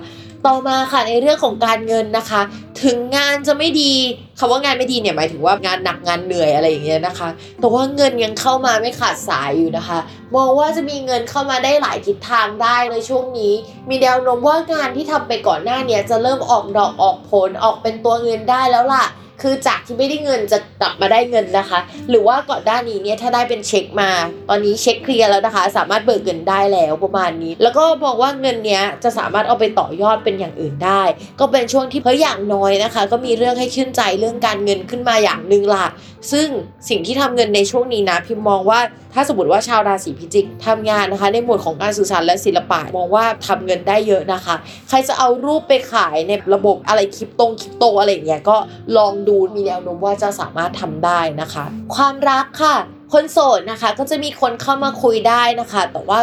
[0.47, 2.41] ต่อมาค่ะในเรื่องของการเงินนะคะ
[2.83, 3.93] ถึงงานจะไม่ดี
[4.39, 7.29] คำว่างานไม่ดีเนี่ยหมายถึงว่างานหนักงานเหนื่อยอะไรอย่างเงี้ยนะคะ
[7.59, 9.99] แต่ว่าเงินยังเข้ามาไม่ขาดสายอยู่นะคะ
[10.35, 13.53] มองว่าจะมีเงินเข้ามาได้หลายทิศทางได้ในช่วงนี้
[13.89, 19.05] มีแนวโน้มว่างานที่ทำไปก่อนหน้าเนี้ยจะเริ่มออกดอกออกผลออกเป็นตัวเงินได้แล้วล่ะ
[19.41, 24.09] คือจากที่ไม่ได้เงินจะกลับมาได้เงินนะคะ หรือว่าก่อนหน้านี้เนี่ยถ้าได้เป็นเช็คมา
[24.49, 31.01] ตอนนี้เช็คเคลียร์แล้วนะคะ สามารถเบิกเงินได้แล้วประมาณนี้ แล้วก็บอกว่าเงินเนี้ยจะสามารถเอาไปต่อยอดเป็นอย่างอื่นได้
[31.39, 35.87] ก็เป็นช่วงที่เพิ่อย่างน้อยนะคะ ก็มีเรื่องให้ชื่นใจเรื่องการเงินขึ้นมาอย่างหนึ่งล่ะ
[36.31, 36.47] ซึ่ง
[36.89, 38.79] สิ่งที่ทำเงินในช่วงนี้นะพิมมองว่า
[39.13, 44.55] ถ้าสมมติว่าชาวราศีพิจิกทำงานนะคะ ในหมวดของการสื่อสารและศิลปะมองว่าทำเงินได้เยอะนะคะ
[44.89, 48.57] ใครจะเอารูปไปขายในระบบอะไรคริปโตคริปโตอะไรอย่างเงี้ยก็
[48.97, 52.75] ลองดูมีแนวโน้มว่าจะสามารถทำได้นะคะ ความรักค่ะ
[53.13, 56.19] คนโสดนะคะก็จะมีคนเข้ามาคุยได้นะคะ แต่ว่า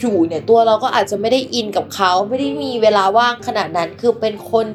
[0.00, 4.66] อยู่ๆเนี่ยตัวเราก็อาจจะไม่ได้อินกับเขาไม่ได้มีเวลาว่างขนาดนั้นคือเป็นคน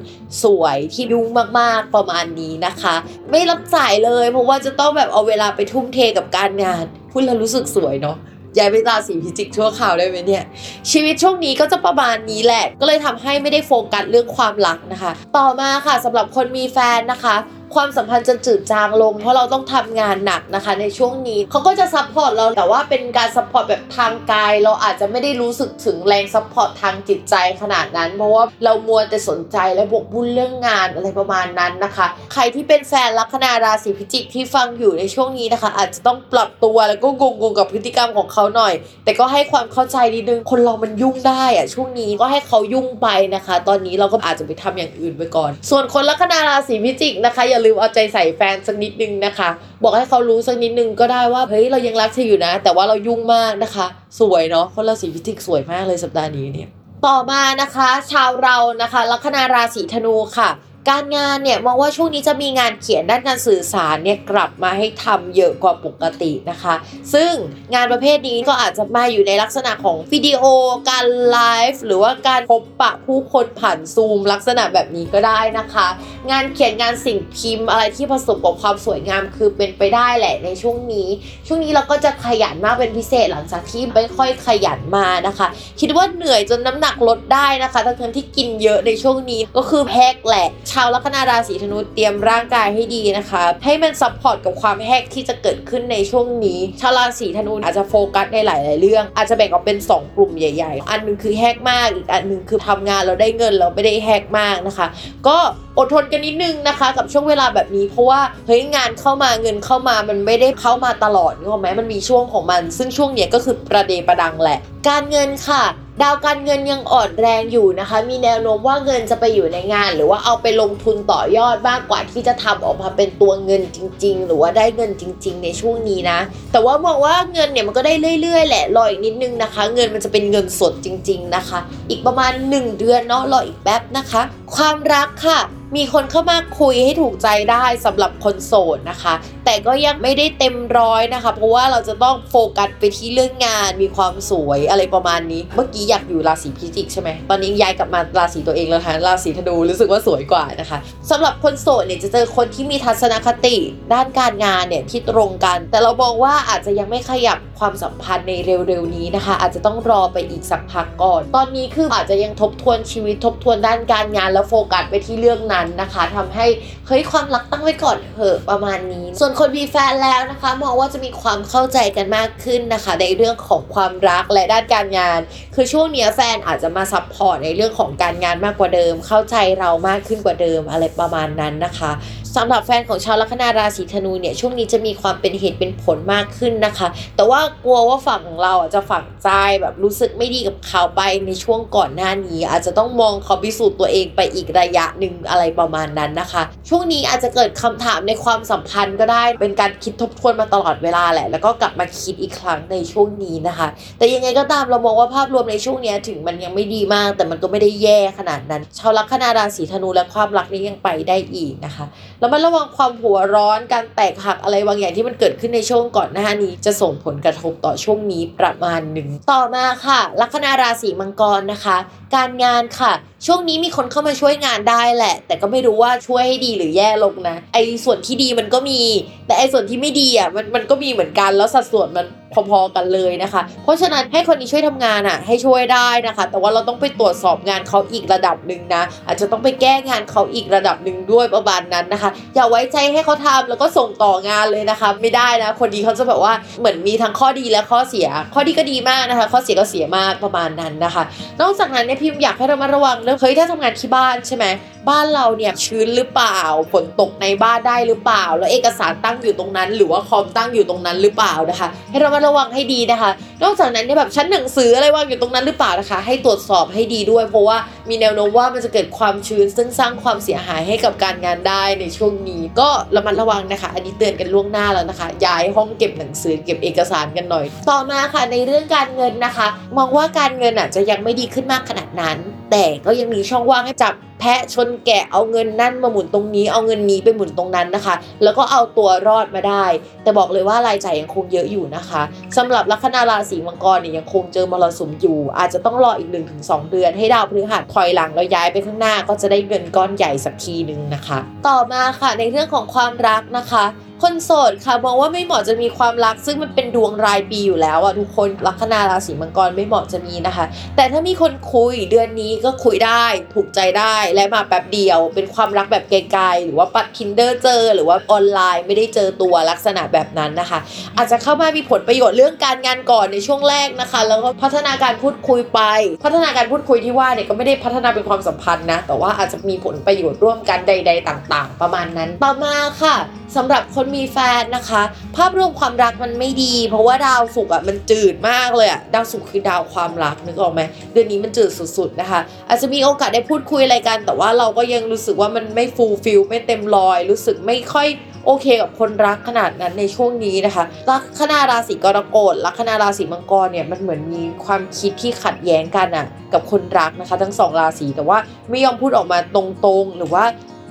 [0.42, 1.26] สวยที่ยุ่ง
[1.58, 2.94] มากๆประมาณนี้นะคะ
[3.30, 8.16] ไม่รับสายเลยเพราะว่าจะต้องแบบเอาเวลาไปทุ่มเทกับการงาน พูดแล้วรู้สึกสวยเนาะ
[8.58, 10.44] ย้ายไปราศีพิจิกชั่วคราวได้ไหมเนี่ย
[10.90, 17.34] ชีวิตช่วงนี้ก็จะประมาณนี้แหละ ก็เลยทำให้ไม่ได้โฟกัสเรื่องความรักนะคะ ต่อมาค่ะสำหรับคนมีแฟนนะคะ
[17.74, 38.74] ความสัมพันธ์จะจืดจางลง เพราะเราต้องทำงานหนักนะคะ ในช่วงนี้เขาก็จะ support เราแต่ว่าเป็นการ support แบบทางกาย เราอาจจะไม่ได้รู้สึกถึงแรง support ทางจิตใจขนาดนั้น เพราะว่าเรามัวแต่สนใจและหมกมุ่นเรื่องงานอะไรประมาณนั้นนะคะ ใครที่เป็นแฟนลัคนาราศีพิจิกที่ฟังอยู่ในช่วงนี้นะคะ อาจจะต้องปรับตัวแล้วก็งงๆกับพฤติกรรมของเขาหน่อย
[39.04, 49.50] แต่ก็ให้ความเข้าใจนิดนึงคนเรามันยุ่งได้อะช่วงนี้ก็ให้เขายุ่งไปนะคะ ตอนนี้เราก็อาจจะไปทำอย่างอื่นไปก่อน ส่วนคนลัคนาราศีพิจิกนะคะอย่าลืมเอาใจใส่แฟนสักนิดนึงนะคะ
[49.82, 53.86] บอกให้เขารู้สักนิดนึงก็ได้ว่าเฮ้ยเรายังรักเธออยู่นะ แต่ว่าเรายุ่งมากนะคะ
[54.20, 56.68] สวยเนาะคนราศีพิจิกสวยมากเลยสัปดาห์นี้เนี่ย
[57.06, 60.50] ต่อมานะคะ ชาวเรานะคะลัคนาราศีธนูค่ะ
[60.90, 66.74] การงานเนี่ยมองว่าช่วงนี้จะมีงานเขียนด้านการสื่อสารเนี่ยกลับมาให้ทำเยอะกว่าปกตินะคะ
[67.14, 67.32] ซึ่ง
[67.74, 70.42] งานประเภทนี้ก็อาจจะมาอยู่ในลักษณะของวิดีโอ
[70.90, 71.38] การไล
[71.70, 75.86] ฟ์หรือว่าการพบปะผู้คนผ่านซูมลักษณะแบบนี้ก็ได้นะคะ
[76.30, 81.08] งานเขียนงานสิ่งพิมพ์ อะไรที่ผสมกับความสวยงามคือเป็นไปได้แหละในช่วงนี้
[81.46, 85.46] ช่วงนี้เราก็จะขยันมากเป็นพิเศษหลังจากที่ไม่ค่อยขยันมานะคะ
[85.80, 104.86] คิดว่าเหนื่อยจนน้ำหนักลดได้นะคะทั้งที่กินเยอะในช่วงนี้ก็คือแฮกแหละชาวลัคนาราศีธนูเตรียมร่างกายให้ดีนะคะ ให้มัน support กับความแฮกที่จะเกิดขึ้นในช่วงนี้ ชาวราศีธนูอาจจะโฟกัสในหลาย ๆ เรื่อง อาจจะแบ่งออกเป็น 2 กลุ่มใหญ่ ๆ อันหนึงคือแฮกมากอีกอันหนึงคือทำงานเราได้เงินเราไม่ได้แฮกมากนะคะ
[105.26, 105.36] ก็
[105.78, 114.58] อดทนกันนิดนึงนะคะ กับช่วงเวลาแบบนี้เพราะว่าเฮ้ยงานเข้ามาเงินเข้ามามันไม่ได้เข้ามาตลอดนึกออกไหมมันมีช่วงของมัน ซึ่งช่วงเนี้ยก็คือประเดประดังแหละ
[114.88, 115.64] การเงินค่ะ
[116.02, 126.18] ดาวการเงินยังอ่อนแรงอยู่นะคะ มีแนวโน้มว่าเงินจะไปอยู่ในงาน หรือว่าเอาไปลงทุนต่อยอดมากกว่าที่จะทำออกมาเป็นตัวเงินจริง ๆ หรือว่าได้เงินจริง ๆ ในช่วงนี้นะ
[126.52, 134.22] แต่ว่ามองว่าเงินเนี่ยมันก็ได้เรื่อย ๆ แหละ รออีกนิดนึงนะคะ เงินมันจะเป็นเงินสดจริง ๆ นะคะ อีกประมาณ 1 เดือนเนาะ รออีกแป๊บนะคะ
[134.54, 135.40] ความรักค่ะ
[135.76, 150.78] มีคนเข้ามาคุยให้ถูกใจได้สำหรับคนโสดนะคะ แต่ก็ยังไม่ได้เต็มร้อยนะคะ เพราะว่าเราจะต้องโฟกัสไปที่เรื่องงานมีความสวยอะไรประมาณนี้ เมื่อกี้อยากอยู่ราศีพิจิกใช่ไหมตอนนี้ย้ายกลับมาราศีตัวเองแล้วค่ะราศีธนูรู้สึกว่าสวยกว่านะคะ
[151.10, 153.56] สำหรับคนโสดเนี่ยจะเจอคนที่มีทัศนคติ
[153.94, 158.32] ด้านการงานเนี่ยที่ตรงกัน แต่เรามองว่าอาจจะยังไม่ขยับความสัมพันธ์ใน
[158.68, 166.46] เร็วๆนี้นะคะ อาจจะต้องรอไปอีกสักพักก่อน ตอนนี้คืออาจจะยังทบทวนชีวิตทบทวนด้านการงานแล้วโฟกัสไปที่เรื่องนั้นนะคะทำให้
[166.86, 175.20] เฮ้ยความรักตั้งไว้ก่อนเถอะประมาณนี้ส่วนคนมีแฟนแล้วนะคะ มองว่าจะมีความเข้าใจกันมากขึ้นนะคะ ในเรื่องของความรักและด้านการงาน
[175.54, 181.92] คือช่วงเนี้แฟนอาจจะมา support ในเรื่องของการงานมากกว่าเดิม เข้าใจเรามากขึ้นกว่าเดิมอะไรประมาณนั้นนะคะ
[182.38, 189.28] สำหรับแฟนของชาวลัคนาราศีธนูเนี่ยช่วงนี้จะมีความเป็นเหตุเป็นผลมากขึ้นนะคะ แต่ว่ากลัวว่าฝั่งของเราจะฝังใจ
[189.60, 203.68] แบบรู้สึกไม่ดีกับเขาไปในช่วงก่อนหน้านี้ อาจจะต้องมองเขาพิสูจน์ตัวเองไปอีกระยะหนึ่งอะไรประมาณนั้นนะคะ ช่วงนี้อาจจะเกิดคำถามในความสัมพันธ์ก็ได้เป็นการคิดทบทวนมาตลอดเวลาแหละ แล้วก็กลับมาคิดอีกครั้งในช่วงนี้นะคะ
[203.98, 211.86] แต่ยังไงก็ตามเรามองว่าภาพรวมในช่วงนี้ถึงมันยังไม่ดีมาก แต่มันก็ไม่ได้แย่ขนาดนั้น ชาวลัคนาราศีธนูและความรักนี้ยังไปได้อีกนะคะ
[212.24, 221.76] แล้วมันระวังความหัวร้อนการแตกหักอะไรบางอย่างที่มันเกิดขึ้นในช่วงก่อนหน้านี้ จะส่งผลกระทบต่อช่วงนี้ประมาณหนึ่งต่อมาค่ะ ลัคนาราศีมังกรนะคะ
[222.16, 222.92] การงานค่ะ
[223.26, 228.80] ช่วงนี้มีคนเข้ามาช่วยงานได้แหละ แต่ก็ไม่รู้ว่าช่วยให้ดีหรือแย่ลงนะไอ้ส่วนที่ดีมันก็มี
[229.26, 232.06] แต่ไอ้ส่วนที่ไม่ดีอะมันมันก็มีเหมือนกันแล้วสัดส่วนมัน
[232.50, 251.02] พอๆกันเลยนะคะ เพราะฉะนั้นให้คนนี้ช่วยทำงานอะให้ช่วยได้นะคะ แต่ว่าเราต้องไปตรวจสอบงานเขาอีกระดับหนึ่งนะ อาจจะต้องไปแก้งานเขาอีกระดับหนึ่งด้วยประมาณนั้นนะคะ อย่าไว้ใจให้เขาทำแล้วก็ส่งต่องานเลยนะคะ ไม่ได้นะ คนดีเขาจะแบบว่าเหมือนมีทั้งข้อดีและข้อเสีย ข้อดีก็ดีมากนะคะ ข้อเสียก็เสียมากประมาณนั้นนะคะ
[251.40, 254.44] นอกจากนั้นเนี่ยพิมพ์อยากให้เรามาระวังเรื่องเฮ้ยถ้าทำงานที่บ้านใช่ไหม
[254.88, 256.40] บ้านเราเนี่ยชื้นหรือเปล่า
[256.72, 263.10] ฝนตกในบ้านได้หรือเปล่า แล้วเอกสารตั้งอยู่ตรงนั้น หรือว่าคอมตั้งอยู่ตรงนั้นหรือเปล่านะคะ ให้เรามาระวังให้ดีนะคะ
[263.42, 267.56] นอกจากนั้นเนี่ยแบบชั้นหนังสืออะไรวางอยู่ตรงนั้นหรือเปล่านะคะ ให้ตรวจสอบให้ดีด้วย เพราะว่า
[267.88, 282.18] มีแนวโน้มว่ามันจะเกิดความชื้น ซึ่งสร้างความเสียหายให้กับการงานได้ในช่วงนี้ ก็ระมัดระวังนะคะ อันนี้เตือนกันล่วงหน้าแล้วนะคะ ย้ายห้องเก็บหนังสือเก็บเอกสารกันหน่อย ต่อมาค่ะในเรื่องการเงินนะคะ มองว่าการเงินอาจจะยังไม่ดีขึ้นมากขนาดนั้น
[282.50, 289.64] แต่ก็ยังมีช่องว่างให้จับแพะชนแกะเอาเงินนั่นมาหมุนตรงนี้ เอาเงินนี้ไปหมุนตรงนั้นนะคะ แล้วก็เอาตัวรอดมาได้
[290.02, 292.02] แต่บอกเลยว่ารายจ่ายยังคงเยอะอยู่นะคะ
[292.36, 296.08] สำหรับลัคนาราศีมังกรเนี่ยยังคงเจอมรสุมอยู่ อาจจะต้องรออีก
[296.40, 303.64] 1-2 เดือนให้ดาวพฤหัสถอยหลังแล้วย้ายไปข้างหน้าก็จะได้เงินก้อนใหญ่สักทีหนึ่งนะคะ ต่อมาค่ะในเรื่องของความรักนะคะ
[304.04, 310.44] คนโสดค่ะมองว่าไม่เหมาะจะมีความรัก ซึ่งมันเป็นดวงรายปีอยู่แล้วอะทุกคนลัคนาราศีมังกรไม่เหมาะจะมีนะคะ
[310.76, 320.58] แต่ถ้ามีคนคุยเดือนนี้ก็คุยได้ถูกใจได้และมาแป๊บเดียว เป็นความรักแบบไกลๆหรือว่าปัดคินเดอร์เจอ หรือว่าออนไลน์ไม่ได้เจอตัวลักษณะแบบนั้นนะคะ
[320.96, 325.60] อาจจะเข้ามามีผลประโยชน์เรื่องการงานก่อนในช่วงแรกนะคะ แล้วก็พัฒนาการพูดคุยไป
[326.04, 332.96] พัฒนาการพูดคุยที่ว่าเนี่ยก็ไม่ได้พัฒนาเป็นความสัมพันธ์นะแต่ว่าอาจจะมีผลประโยชน์ร่วมกันใด ๆ ต่าง ๆ ประมาณนั้นต่อมาค่ะ
[333.36, 334.82] สำหรับคนมีแฟนนะคะ
[335.16, 347.88] ภาพรวมความรักมันไม่ดี เพราะว่าดาวศุกร์อะมันจืดมากเลยอะดาวศุกร์คือดาวความรักนึกออกไหมเดือนนี้มันจืดสุดๆนะคะ อาจจะมีโอกาสได้พูดคุยอะไรกัน แต่ว่าเราก็ยังรู้สึกว่ามันไม่ฟูลฟิลไม่เต็มรอย รู้สึกไม่ค่อย
[348.26, 358.18] โอเคกับคนรักขนาดนั้นในช่วงนี้นะคะลัคนาราศีกรกฎลัคนาราศีมังกรเนี่ยมันเหมือนมีความคิดที่ขัดแย้งกันอะกับคนรักนะคะ ทั้งสองราศีแต่ว่า
[358.50, 360.24] ไม่ยอมพูดออกมาตรงๆ หรือว่า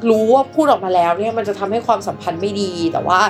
[0.09, 3.21] รู้ว่าพูดออกมาแล้วเนี่ยมันจะทำให้ความสัมพันธ์ไม่ดี แต่ว่า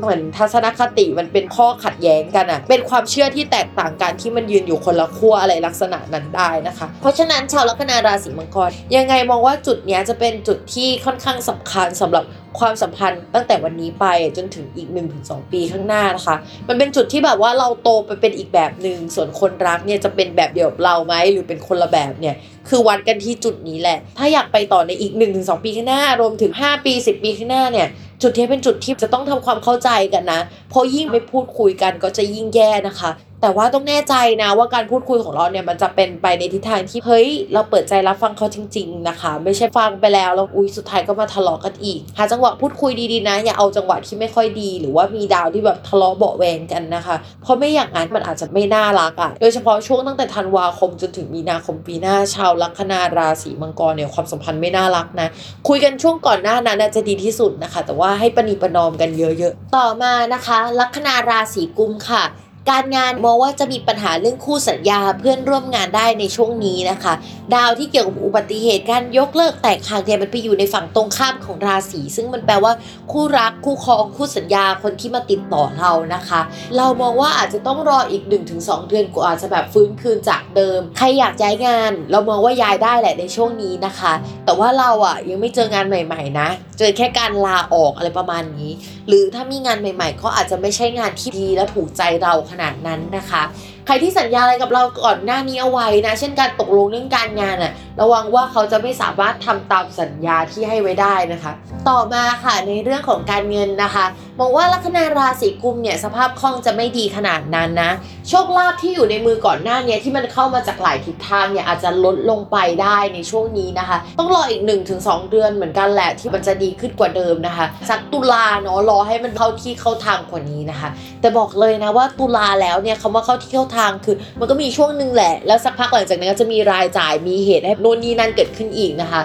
[0.00, 12.24] เหมือนทัศนคติมันเป็นข้อขัดแย้งกันอะเป็นความเชื่อที่แตกต่างกันที่มันยืนอยู่คนละขั้วอะไรลักษณะนั้นได้นะคะ เพราะฉะนั้นชาวลัคนาราศีมังกรยังไงมองว่าจุดนี้จะเป็นจุดที่ค่อนข้างสำคัญสำหรับ
[12.58, 14.88] ความสัมพันธ์ตั้งแต่วันนี้ไปจนถึงอีก
[15.20, 16.36] 1-2 ปีข้างหน้านะคะ
[16.68, 22.34] มันเป็นจุดที่แบบว่าเราโตไปเป็นอีกแบบหนึ่งส่วนคนรักเนี่ยจะเป็นแบบเดียวกับเราไหมหรือเป็นคนละแบบเนี่ย
[22.68, 27.88] คือวัดกันที่จุดนี้แหละ ถ้าอยากไปต่อในอีก 1-2 ปีข้างหน้ารวมถึง 5 ปี 10 ปีข้างหน้าเนี่ย
[28.22, 30.40] จุดที่เป็นจุดที่จะต้องทำความเข้าใจกันนะ
[30.70, 33.10] เพราะยิ่งไม่พูดคุยกันก็จะยิ่งแย่นะคะ
[33.42, 55.28] แต่ว่าต้องแน่ใจนะว่าการพูดคุยของเราเนี่ยมันจะเป็นไปในทิศทางที่เฮ้ยเราเปิดใจรับฟังเขาจริง ๆ นะคะ ไม่ใช่ฟังไปแล้วแล้วอุ้ยสุดท้ายก็มาทะเลาะกันอีกหาจังหวะพูดคุยดีๆนะ อย่าเอาจังหวะที่ไม่ค่อยดี หรือว่ามีดาวที่แบบทะเลาะเบาแวงกันนะคะ เพราะไม่อย่างนั้นมันอาจจะไม่น่ารักอะ่ะโดยเฉพาะช่วงตั้งแต่ธันวาคมจนถึงมีนาคมปีหน้าชาวลัคนาราศีมังกรเนี่ยความสัมพันธ์ไม่น่ารักนะ
[55.68, 62.24] คุยกันช่วงก่อนหน้านั้นจะดีที่สุดนะคะ แต่ว่าให้ประนีประนอมกันเยอะๆต่อมานะคะ ลัคนาราศีกุมค่ะ
[62.70, 67.14] การงานมองว่าจะมีปัญหาเรื่องคู่สัญญาเพื่อนร่วมงานได้ในช่วงนี้นะคะ
[67.54, 72.72] ดาวที่เกี่ยวกับอุบัติเหตุการยกเลิกแตกหักเนี่ยมันไปอยู่ในฝั่งตรงข้ามของราศีซึ่งมันแปลว่า
[73.12, 76.40] คู่รักคู่ครองคู่สัญญาคนที่มาติดต่อเรานะคะ
[76.76, 78.22] เรามองว่าอาจจะต้องรออีก
[78.56, 84.12] 1-2 เดือนกว่าจะแบบฟื้นคืนจากเดิม ใครอยากย้ายงาน เรามองว่าย้ายได้แหละในช่วงนี้นะคะ
[84.44, 86.48] แต่ว่าเราอะยังไม่เจองานใหม่ ๆ นะ
[86.78, 88.70] เจอแค่การลาออกอะไรประมาณนี้
[89.08, 93.42] หรือถ้ามีงานใหม่ ๆ ก็อาจจะไม่ใช่งานที่ดีและถูกใจเราขนาดนั้นนะคะ
[93.86, 101.52] ใครที่สัญญาอะไรกับเราก่อนหน้านี้เอาไว้นะ เช่นการตกลงเรื่องการงานอะระวังว่าเขาจะไม่สามารถทำตามสัญญาที่ให้ไว้ได้นะคะ
[101.88, 104.04] ต่อมาค่ะในเรื่องของการเงินนะคะ
[104.40, 107.90] มองว่าลัคนาราศีกุมเนี่ยสภาพคล่องจะไม่ดีขนาดนั้นนะ
[108.28, 114.62] โชคลาภที่อยู่ในมือก่อนหน้านี้ที่มันเข้ามาจากหลายทิศทางเนี่ยอาจจะลดลงไปได้ในช่วงนี้นะคะ ต้องรออีก
[114.96, 120.88] 1-2 เดือนเหมือนกันแหละที่มันจะดีขึ้นกว่าเดิมนะคะสักตุลาเนาะรอให้มันเข้าที่เข้าทางกว่านี้นะคะ
[121.20, 129.22] แต่บอกเลยนะว่าตุลาแล้วเนี่ยคำว่าเข้าที่เข้าทางคือ มันก็มีช่วงหนึ่งแหละ แล้วสักพักหลังจากนั้นก็จะมีรายจ่ายมีเหตุให้โน่นนี่นั่นเกิดขึ้นอีกนะคะ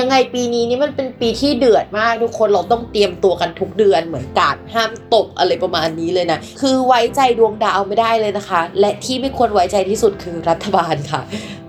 [0.00, 11.20] ยังไงปีนี้นี่มันเป็นปีที่เดือดมากทุกคนเราต้องเตรียมตัวกันทุกเดือนเหมือนการห้ามตกอะไรประมาณนี้เลยนะคือไว้ใจดวงดาวไม่ได้เลยนะคะ และที่ไม่ควรไว้ใจที่สุดคือรัฐบาลค่ะ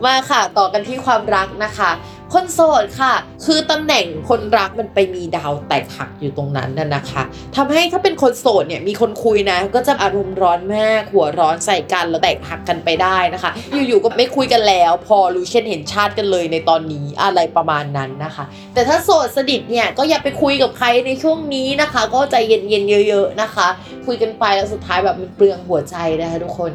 [0.05, 1.91] มาค่ะ ต่อกันที่ความรักนะคะ
[2.33, 3.13] คนโสดค่ะ
[3.45, 7.23] คือตำแหน่งคนรักมันไปมีดาวแตกหักอยู่ตรงนั้นน่ะนะคะ
[7.55, 13.51] ทำให้ถ้าเป็นคนโสดเนี่ยมีคนคุยนะ ก็จะอารมณ์ร้อนมากหัวร้อนใส่กันแล้วแตกหักกันไปได้นะคะ
[13.87, 23.67] อยู่ๆก็ไม่คุยกันแล้ว พอรู้เช่นเห็นชาติกันเลยในตอนนี้อะไรประมาณนั้นนะคะ แต่ถ้าโสดสนิทเนี่ยก็อย่าไปคุยกับใครในช่วงนี้นะคะ ก็ใจเย็นๆเยอะ ๆนะคะ
[24.09, 26.71] คุยกันไปแล้วสุดท้ายแบบมันเปลืองหัวใจนะคะทุกคน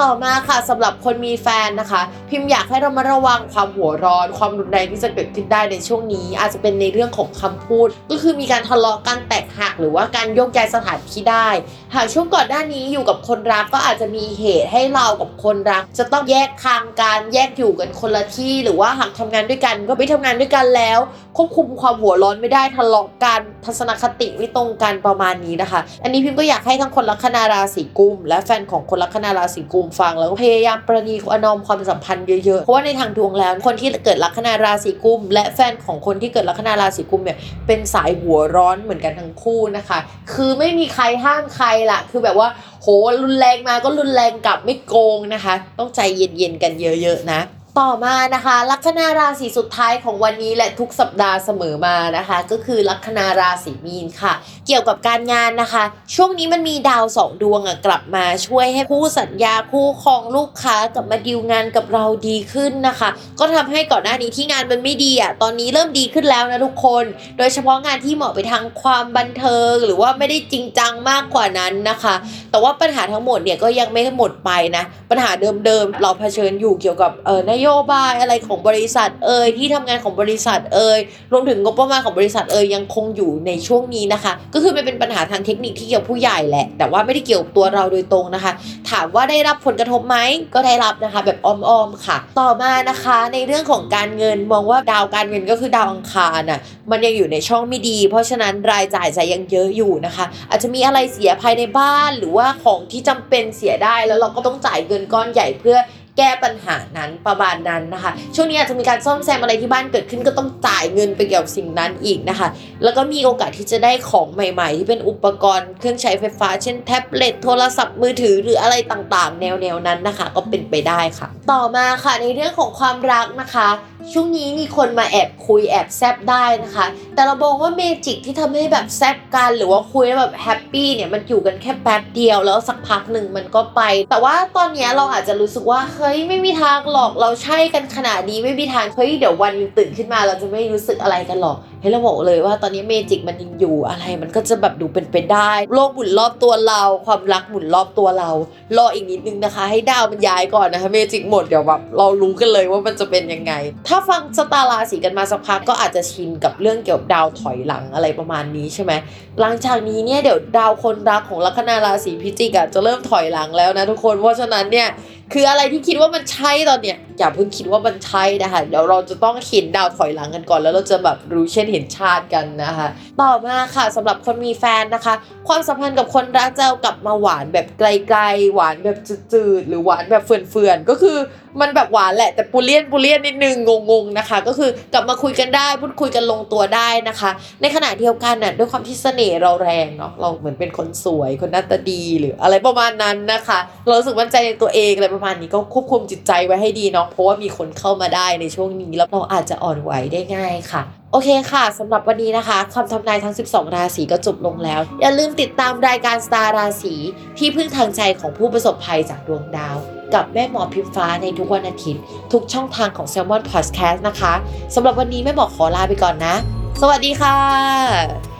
[0.00, 11.48] ต่อมาค่ะสำหรับคนมีแฟนนะคะ พิมพ์อยากให้เรามาระวังความหัวร้อน ความรุนแรงที่จะเกิดขึ้นได้ในช่วงนี้ อาจจะเป็นในเรื่องของคำพูด ก็คือมีการทะเลาะกันแตกหักหรือว่าการโยกย้ายสถานที่ได้
[11.94, 20.98] หากช่วงก่อนหน้านี้อยู่กับคนรักก็อาจจะมีเหตุให้เรากับคนรัก จะต้องแยกทางการแยกอยู่กันคนละที่ หรือว่าหากทำงานด้วยกันก็ไม่ทำงานด้วยกันแล้ว
[21.36, 39.98] ควบคุมความหัวร้อนไม่ได้ทะเลาะกันทัศนคติไม่ตรงกันประมาณนี้นะคะ อันนี้พิมก็อยากใให้ทั้งคนลัคนาราศีกุม และแฟนของคนลัคนาราศีกุมฟังแล้วพยายามประนีประนอมความสัมพันธ์เยอะๆ เพราะว่าในทางดวงแล้วคนที่เกิดลัคนาราศีกุม และแฟนของคนที่เกิดลัคนาราศีกุมเนี่ยเป็นสายหัวร้อนเหมือนกันทั้งคู่นะคะ
[40.32, 42.48] คือไม่มีใครห้ามใครละคือแบบว่า
[42.82, 42.86] โห
[43.22, 47.40] รุนแรงมาก็รุนแรงกลับไม่โกงนะคะ ต้องใจเย็นๆกันเยอะๆนะ
[47.80, 54.32] ต่อมานะคะลัคนาราศีสุดท้ายของวันนี้และทุกสัปดาห์เสมอมานะคะ ก็คือลัคนาราศีมีนค่ะ
[54.66, 63.08] เกี่ยวกับการงานนะคะ ช่วงนี้มันมีดาวสองดวงอะกลับมาช่วยให้คู่สัญญาคู่ครองลูกค้ากลับมาดีลงานกับเราดีขึ้นนะคะ
[63.38, 67.04] ก็ทำให้ก่อนหน้านี้ที่งานมันไม่ดีอะตอนนี้เริ่มดีขึ้นแล้วนะทุกคน
[67.38, 72.14] โดยเฉพาะงานที่เหมาะไปทางความบันเทิง หรือว่าไม่ได้จริงจังมากกว่านั้นนะคะ
[72.50, 75.30] แต่ว่าปัญหาทั้งหมดเนี่ยก็ยังไม่หมดไปนะปัญหา
[75.64, 80.98] เดิมๆเราเผชิญอยู่เกี่ยวกับเออนโยยบายอะไรของบริษัทเอ่ยที่ทำงานของบริษัทเอ่ย
[81.32, 88.52] รวมถึงงบประมาณของบริษัทเอ่ยยังคงอยู่ในช่วงนี้นะคะ ก็คือมันเป็นปัญหาทางเทคนิคที่เกี่ยวกับผู้ใหญ่แหละ แต่ว่าไม่ได้เกี่ยวกับตัวเราโดยตรงนะคะ
[88.90, 90.16] ถามว่าได้รับผลกระทบไหม
[90.54, 96.60] ก็ได้รับนะคะ แบบอ้อมๆค่ะ ต่อมานะคะ ในเรื่องของการเงินมองว่าดาวการเงินก็คือดาวอังคารน่ะ
[96.90, 105.76] มันยังอยู่ในช่องไม่ดี เพราะฉะนั้นรายจ่ายจะยังเยอะอยู่นะคะ อาจจะมีอะไรเสียภายในบ้านหรือว่าของที่จำเป็นเสียได้แล้วเราก็ต้องจ่ายเงินก้อนใหญ่เพื่อ
[106.18, 112.48] แก้ปัญหานั้นประมาณนั้นนะคะ ช่วงนี้อาจจะมีการซ่อมแซมอะไรที่บ้านเกิดขึ้นก็ต้องจ่ายเงินไปเกี่ยวกับสิ่งนั้นอีกนะคะ
[112.82, 123.68] แล้วก็มีโอกาสที่จะได้ของใหม่ ๆ ที่เป็นอุปกรณ์เครื่องใช้ไฟฟ้า เช่นแท็บเล็ตโทรศัพท์มือถือหรืออะไรต่างๆ แนวๆนั้นนะคะ ก็เป็นไปได้ค่ะ ต่อมาค่ะในเรื่องของความรักนะคะ
[124.12, 148.30] ช่วงนี้มีคนมาแอบคุยแอบแซบได้นะคะ แต่เราบอกว่า magic ที่ทำให้แบบแซบกัน หรือว่าคุยแบบ happy เนี่ยมันอยู่กันแค่แป๊บเดียวแล้วสักพักหนึ่งมันก็ไป แต่ว่าตอนนี้เราอาจจะรู้สึกว่าเฮ้ยไม่มีทางหรอกเราใช่กันขนาดนี้ไม่มีทางเฮ้ยเดี๋ยววันตื่นขึ้นมาเราจะไม่รู้สึกอะไรกันหรอกให้เราบอกเลยว่าตอนนี้ magic มันยังอยู่อะไรมันก็จะแบบดูเป็นไปได้ โลกหมุนรอบตัวเรา ความรักหมุนรอบตัวเรา
[148.76, 153.52] รออีกนิดนึงนะคะ ให้ดาวมันย้ายก่อนนะคะ magic หมดเดี๋ยวแบบเรารู้กันเลยว่ามันจะเป็นยังไง
[153.88, 158.92] ถ้าฟังสตาราศีกันมาสักพักก็อาจจะชินกับเรื่องเกี่ยวกับดาวถอยหลังอะไรประมาณนี้ใช่ไหม
[159.40, 164.88] หลังจากนี้เนี่ยเดี๋ยวดาวคนรักของลัคนาราศีพิจิกอะจะเริ่มถอยหลังแล้วนะทุกคนเพราะฉะนั้นเนี่ย
[165.32, 172.88] คืออะไรที่คิดว่ามันใช่ตอนเนี้ยอย่าเพิ่งคิดว่ามันใช่นะคะเดี๋ยวเราจะต้องเห็นดาวถอยหลังกันก่อน แล้วเราจะแบบรู้เช่นเห็นชาติกันนะคะ
[173.20, 175.14] ต่อมาค่ะสำหรับคนมีแฟนนะคะ
[175.48, 178.98] ความสัมพันธ์กับคนรักจะกลับมาหวานแบบไกลๆหวานแบบ
[179.32, 181.18] จืดๆหรือหวานแบบเฟื่อนๆก็คือ
[181.60, 183.56] มันแบบหวานแหละแต่ปูเลียนปูเลียนนิดนึง
[183.90, 200.82] งงๆนะคะ ก็คือกลับมาคุยกันได้พูดคุยกันลงตัวได้นะคะ ในขณะเดียวกันน่ะด้วยความที่เสน่ห์เราแรงเนาะเราเหมือนเป็นคนสวยคนหน้าตาดีหรืออะไรประมาณนั้นนะคะ เรารู้สึกมั่นใจในตัวเองอะไรประมาณนี้ก็ควบคุมจิตใจไว้ให้ดีเนาะเพราะว่ามีคนเข้ามาได้ในช่วงนี้แล้วเราอาจจะอ่อนไหวได้ง่ายค่ะ
[201.12, 206.94] โอเคค่ะสำหรับวันนี้นะคะคำทำนายทั้ง 12 ราศีก็จบลงแล้ว อย่าลืมติดตามรายการสตาร์ราศี
[207.38, 209.76] ที่พึ่งทางใจของผู้ประสบภัยจากดวงดาว
[210.14, 212.02] กับแม่หมอพิมฟ้าในทุกวันอาทิตย์
[212.32, 214.32] ทุกช่องทางของ Salmon Podcast นะคะ
[214.74, 216.34] สำหรับวันนี้แม่หมอขอลาไปก่อนนะ
[216.80, 218.31] สวัสดีค่ะ